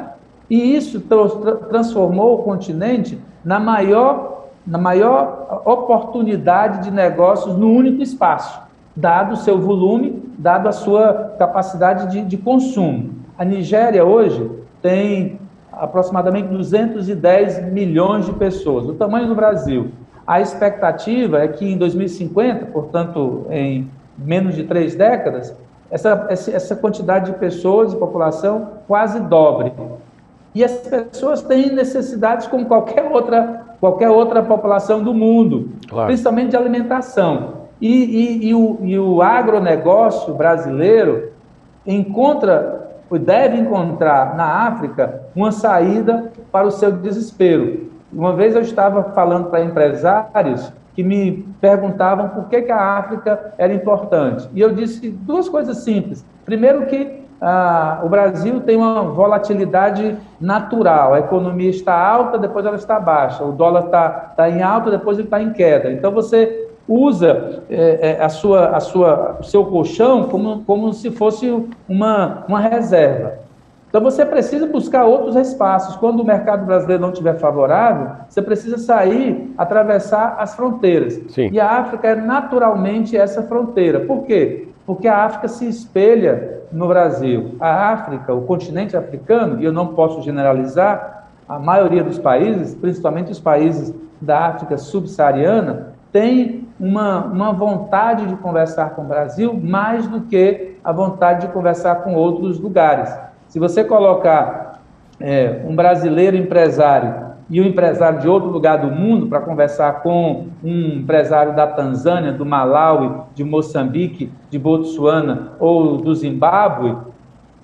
E 0.50 0.76
isso 0.76 1.00
tra 1.00 1.56
transformou 1.69 2.36
o 2.36 2.43
continente 2.43 3.19
na 3.43 3.60
maior, 3.60 4.50
na 4.67 4.78
maior 4.78 5.63
oportunidade 5.65 6.84
de 6.84 6.91
negócios 6.91 7.58
no 7.58 7.72
único 7.72 8.04
espaço, 8.04 8.62
dado 8.96 9.34
o 9.34 9.38
seu 9.38 9.58
volume, 9.60 10.22
dado 10.38 10.67
a 10.67 10.72
sua 10.72 11.36
capacidade 11.39 12.12
de, 12.12 12.22
de 12.22 12.38
consumo. 12.38 13.23
A 13.38 13.46
Nigéria 13.46 14.06
hoje 14.06 14.50
tem 14.82 15.39
aproximadamente 15.72 16.50
210 16.50 17.72
milhões 17.72 18.26
de 18.26 18.34
pessoas, 18.34 18.86
o 18.86 18.93
tamanho 18.93 19.28
do 19.28 19.36
Brasil. 19.36 19.91
A 20.26 20.39
expectativa 20.39 21.39
é 21.39 21.48
que 21.48 21.65
em 21.65 21.78
2050, 21.78 22.67
portanto, 22.67 23.46
em 23.50 23.89
menos 24.17 24.56
de 24.56 24.63
três 24.63 24.96
décadas, 24.96 25.56
essa, 25.89 26.28
essa 26.30 26.76
quantidade 26.76 27.32
de 27.32 27.38
pessoas 27.38 27.93
e 27.93 27.98
população 27.98 28.69
quase 28.88 29.19
dobre. 29.19 29.74
E 30.56 30.63
as 30.63 30.72
pessoas 30.88 31.41
têm 31.41 31.74
necessidades 31.74 32.48
como 32.48 32.65
qualquer 32.65 33.12
outra, 33.12 33.63
qualquer 33.80 34.10
outra 34.10 34.41
população 34.41 35.04
do 35.04 35.13
mundo, 35.13 35.72
claro. 35.88 36.08
principalmente 36.08 36.52
de 36.52 36.58
alimentação. 36.58 37.63
E, 37.82 37.89
e, 37.89 38.50
e, 38.50 38.56
o, 38.56 38.80
e 38.82 38.98
o 38.98 39.22
agronegócio 39.22 40.34
brasileiro 40.34 41.32
encontra, 41.86 42.83
deve 43.12 43.58
encontrar 43.58 44.36
na 44.36 44.68
África 44.68 45.22
uma 45.36 45.52
saída 45.52 46.32
para 46.52 46.68
o 46.68 46.72
seu 46.72 46.92
desespero. 46.92 47.92
Uma 48.12 48.34
vez 48.34 48.56
eu 48.56 48.62
estava 48.62 49.04
falando 49.12 49.50
para 49.50 49.63
empresários 49.63 50.72
que 50.96 51.04
me 51.04 51.44
perguntavam 51.60 52.30
por 52.30 52.48
que, 52.48 52.62
que 52.62 52.72
a 52.72 52.98
África 52.98 53.54
era 53.58 53.74
importante. 53.74 54.48
E 54.54 54.62
eu 54.62 54.74
disse 54.74 55.10
duas 55.10 55.50
coisas 55.50 55.78
simples. 55.78 56.24
Primeiro 56.46 56.86
que 56.86 57.24
ah, 57.42 58.00
o 58.04 58.10
Brasil 58.10 58.62
tem 58.62 58.78
uma 58.78 59.02
volatilidade 59.04 60.18
natural. 60.39 61.13
A 61.13 61.20
economia 61.20 61.70
está 61.70 61.94
alta, 61.94 62.38
depois 62.38 62.66
ela 62.66 62.76
está 62.76 63.00
baixa. 63.00 63.44
O 63.44 63.52
dólar 63.52 63.86
está, 63.86 64.28
está 64.32 64.50
em 64.50 64.62
alta, 64.62 64.92
depois 64.92 65.18
ele 65.18 65.28
está 65.28 65.42
em 65.42 65.52
queda. 65.52 65.92
Então 65.92 66.12
você 66.12 66.70
usa 66.88 67.63
é, 67.69 68.17
a 68.19 68.30
sua, 68.30 68.69
a 68.69 68.80
sua, 68.80 69.38
o 69.39 69.43
seu 69.43 69.65
colchão 69.65 70.26
como, 70.26 70.63
como 70.63 70.93
se 70.93 71.12
fosse 71.12 71.65
uma, 71.88 72.43
uma 72.48 72.60
reserva. 72.60 73.43
Então 73.93 74.02
você 74.02 74.26
precisa 74.26 74.65
buscar 74.65 75.06
outros 75.06 75.36
espaços. 75.36 75.96
Quando 75.98 76.22
o 76.22 76.26
mercado 76.26 76.65
brasileiro 76.65 77.02
não 77.02 77.12
estiver 77.12 77.38
favorável, 77.38 78.10
você 78.28 78.41
precisa 78.41 78.80
sair, 78.80 79.54
atravessar 79.56 80.36
as 80.39 80.56
fronteiras. 80.56 81.22
Sim. 81.30 81.50
E 81.52 81.60
a 81.60 81.69
África 81.80 82.08
é 82.08 82.15
naturalmente 82.15 83.15
essa 83.15 83.43
fronteira. 83.43 84.00
Por 84.00 84.24
quê? 84.24 84.69
Porque 84.84 85.08
a 85.08 85.24
África 85.24 85.48
se 85.48 85.67
espelha 85.69 86.63
no 86.72 86.88
Brasil. 86.88 87.56
A 87.60 87.91
África, 87.91 88.34
o 88.34 88.41
continente 88.41 88.98
africano, 88.98 89.62
e 89.62 89.65
eu 89.65 89.72
não 89.72 89.89
posso 89.89 90.24
generalizar, 90.24 91.28
a 91.48 91.60
maioria 91.60 92.04
dos 92.04 92.17
países, 92.17 92.74
principalmente 92.74 93.32
os 93.32 93.39
países 93.39 93.93
da 94.19 94.48
África 94.48 94.76
subsaariana, 94.76 95.92
tem 96.13 96.67
uma, 96.80 97.26
uma 97.26 97.52
vontade 97.52 98.28
de 98.28 98.36
conversar 98.36 98.91
com 98.91 99.02
o 99.02 99.06
Brasil 99.06 99.54
mais 99.54 100.08
do 100.08 100.21
que 100.21 100.78
a 100.84 100.91
vontade 100.91 101.47
de 101.47 101.54
conversar 101.54 101.95
com 102.04 102.13
outros 102.13 102.60
lugares. 102.60 103.13
Se 103.47 103.60
você 103.60 103.84
colocar 103.84 104.80
é, 105.19 105.62
um 105.65 105.76
brasileiro 105.76 106.38
empresário 106.38 107.34
e 107.49 107.60
um 107.60 107.65
empresário 107.65 108.19
de 108.19 108.28
outro 108.28 108.49
lugar 108.49 108.78
do 108.78 108.91
mundo 108.91 109.28
para 109.28 109.41
conversar 109.41 110.02
com 110.02 110.47
um 110.63 110.99
empresário 110.99 111.56
da 111.56 111.65
Tanzânia, 111.65 112.32
do 112.32 112.45
Malawi, 112.45 113.12
de 113.34 113.43
Moçambique, 113.43 114.32
de 114.49 114.60
Botsuana 114.60 115.54
ou 115.60 115.97
do 115.97 116.13
Zimbábue, 116.13 116.95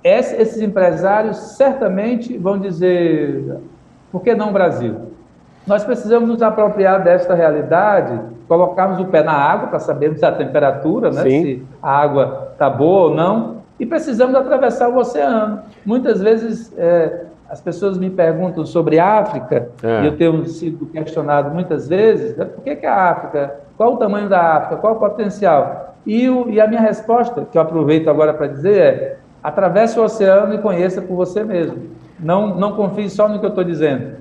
esses 0.03 0.62
empresários 0.62 1.38
certamente 1.55 2.38
vão 2.38 2.57
dizer: 2.57 3.59
por 4.12 4.21
que 4.21 4.33
não 4.33 4.51
Brasil? 4.51 5.09
Nós 5.67 5.83
precisamos 5.83 6.29
nos 6.29 6.41
apropriar 6.41 7.03
desta 7.03 7.35
realidade, 7.35 8.19
colocarmos 8.49 8.99
o 8.99 9.05
pé 9.05 9.23
na 9.23 9.31
água 9.31 9.67
para 9.67 9.79
sabermos 9.79 10.23
a 10.23 10.31
temperatura, 10.31 11.12
né, 11.12 11.21
se 11.21 11.63
a 11.81 12.01
água 12.01 12.49
está 12.51 12.67
boa 12.67 13.09
ou 13.09 13.15
não, 13.15 13.59
e 13.79 13.85
precisamos 13.85 14.35
atravessar 14.35 14.89
o 14.89 14.97
oceano. 14.97 15.59
Muitas 15.85 16.19
vezes 16.19 16.73
é, 16.75 17.25
as 17.47 17.62
pessoas 17.62 17.97
me 17.97 18.09
perguntam 18.09 18.65
sobre 18.65 18.99
África, 18.99 19.69
é. 19.83 20.01
e 20.01 20.07
eu 20.07 20.17
tenho 20.17 20.45
sido 20.47 20.88
questionado 20.88 21.51
muitas 21.51 21.88
vezes, 21.88 22.35
né, 22.35 22.45
por 22.45 22.63
que, 22.63 22.75
que 22.75 22.85
a 22.88 23.12
África, 23.12 23.55
qual 23.77 23.93
o 23.93 23.97
tamanho 23.97 24.27
da 24.27 24.57
África, 24.57 24.77
qual 24.77 24.95
o 24.95 24.99
potencial? 24.99 25.95
E, 26.03 26.27
o, 26.27 26.49
e 26.49 26.59
a 26.59 26.65
minha 26.65 26.81
resposta, 26.81 27.45
que 27.49 27.57
eu 27.57 27.62
aproveito 27.62 28.09
agora 28.09 28.33
para 28.33 28.47
dizer, 28.47 28.81
é 28.81 29.17
atravesse 29.43 29.97
o 29.99 30.03
oceano 30.03 30.53
e 30.55 30.57
conheça 30.57 31.01
por 31.01 31.15
você 31.15 31.43
mesmo. 31.43 31.77
Não, 32.19 32.55
não 32.55 32.73
confie 32.73 33.09
só 33.09 33.29
no 33.29 33.39
que 33.39 33.45
eu 33.45 33.49
estou 33.49 33.63
dizendo. 33.63 34.18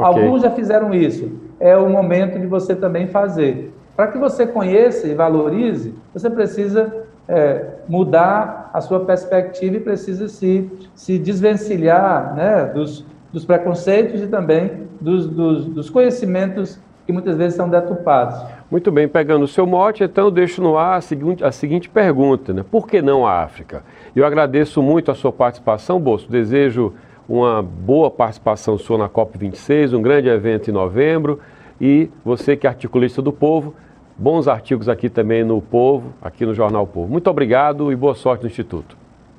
Okay. 0.00 0.22
Alguns 0.22 0.42
já 0.42 0.50
fizeram 0.50 0.94
isso. 0.94 1.30
É 1.58 1.76
o 1.76 1.88
momento 1.88 2.38
de 2.38 2.46
você 2.46 2.74
também 2.74 3.06
fazer. 3.06 3.72
Para 3.96 4.08
que 4.08 4.18
você 4.18 4.46
conheça 4.46 5.06
e 5.06 5.14
valorize, 5.14 5.94
você 6.14 6.30
precisa 6.30 7.04
é, 7.28 7.64
mudar 7.88 8.70
a 8.72 8.80
sua 8.80 9.00
perspectiva 9.00 9.76
e 9.76 9.80
precisa 9.80 10.26
se, 10.26 10.70
se 10.94 11.18
desvencilhar 11.18 12.34
né, 12.34 12.64
dos, 12.64 13.04
dos 13.32 13.44
preconceitos 13.44 14.22
e 14.22 14.26
também 14.26 14.88
dos, 15.00 15.26
dos, 15.26 15.66
dos 15.66 15.90
conhecimentos 15.90 16.80
que 17.06 17.12
muitas 17.12 17.36
vezes 17.36 17.54
são 17.54 17.68
deturpados. 17.68 18.40
Muito 18.70 18.90
bem, 18.92 19.08
pegando 19.08 19.44
o 19.44 19.48
seu 19.48 19.66
mote, 19.66 20.04
então 20.04 20.26
eu 20.26 20.30
deixo 20.30 20.62
no 20.62 20.78
ar 20.78 20.98
a 20.98 21.00
seguinte, 21.00 21.44
a 21.44 21.50
seguinte 21.50 21.88
pergunta, 21.88 22.52
né? 22.52 22.64
por 22.68 22.86
que 22.86 23.02
não 23.02 23.26
a 23.26 23.42
África? 23.42 23.82
Eu 24.14 24.24
agradeço 24.24 24.80
muito 24.80 25.10
a 25.10 25.14
sua 25.14 25.32
participação, 25.32 26.00
Bolso, 26.00 26.30
desejo 26.30 26.94
uma 27.30 27.62
boa 27.62 28.10
participação 28.10 28.76
sua 28.76 28.98
na 28.98 29.08
COP26, 29.08 29.96
um 29.96 30.02
grande 30.02 30.28
evento 30.28 30.68
em 30.68 30.72
novembro, 30.72 31.38
e 31.80 32.10
você 32.24 32.56
que 32.56 32.66
é 32.66 32.70
articulista 32.70 33.22
do 33.22 33.32
povo, 33.32 33.72
bons 34.18 34.48
artigos 34.48 34.88
aqui 34.88 35.08
também 35.08 35.44
no 35.44 35.62
Povo, 35.62 36.12
aqui 36.20 36.44
no 36.44 36.52
Jornal 36.52 36.88
Povo. 36.88 37.08
Muito 37.08 37.30
obrigado 37.30 37.92
e 37.92 37.96
boa 37.96 38.16
sorte 38.16 38.42
no 38.42 38.50
Instituto. 38.50 38.96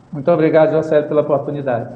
Muito 0.10 0.32
obrigado, 0.32 0.72
José, 0.72 1.02
pela 1.02 1.22
oportunidade. 1.22 1.94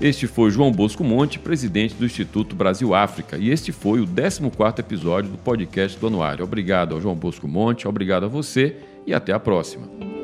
Este 0.00 0.26
foi 0.26 0.50
João 0.50 0.72
Bosco 0.72 1.04
Monte, 1.04 1.38
presidente 1.38 1.94
do 1.94 2.04
Instituto 2.04 2.56
Brasil 2.56 2.92
África, 2.92 3.36
e 3.36 3.50
este 3.50 3.70
foi 3.70 4.00
o 4.00 4.06
14º 4.06 4.80
episódio 4.80 5.30
do 5.30 5.38
podcast 5.38 5.96
do 5.98 6.08
Anuário. 6.08 6.44
Obrigado 6.44 6.96
ao 6.96 7.00
João 7.00 7.14
Bosco 7.14 7.46
Monte, 7.46 7.86
obrigado 7.86 8.24
a 8.24 8.28
você 8.28 8.76
e 9.06 9.14
até 9.14 9.32
a 9.32 9.38
próxima. 9.38 10.15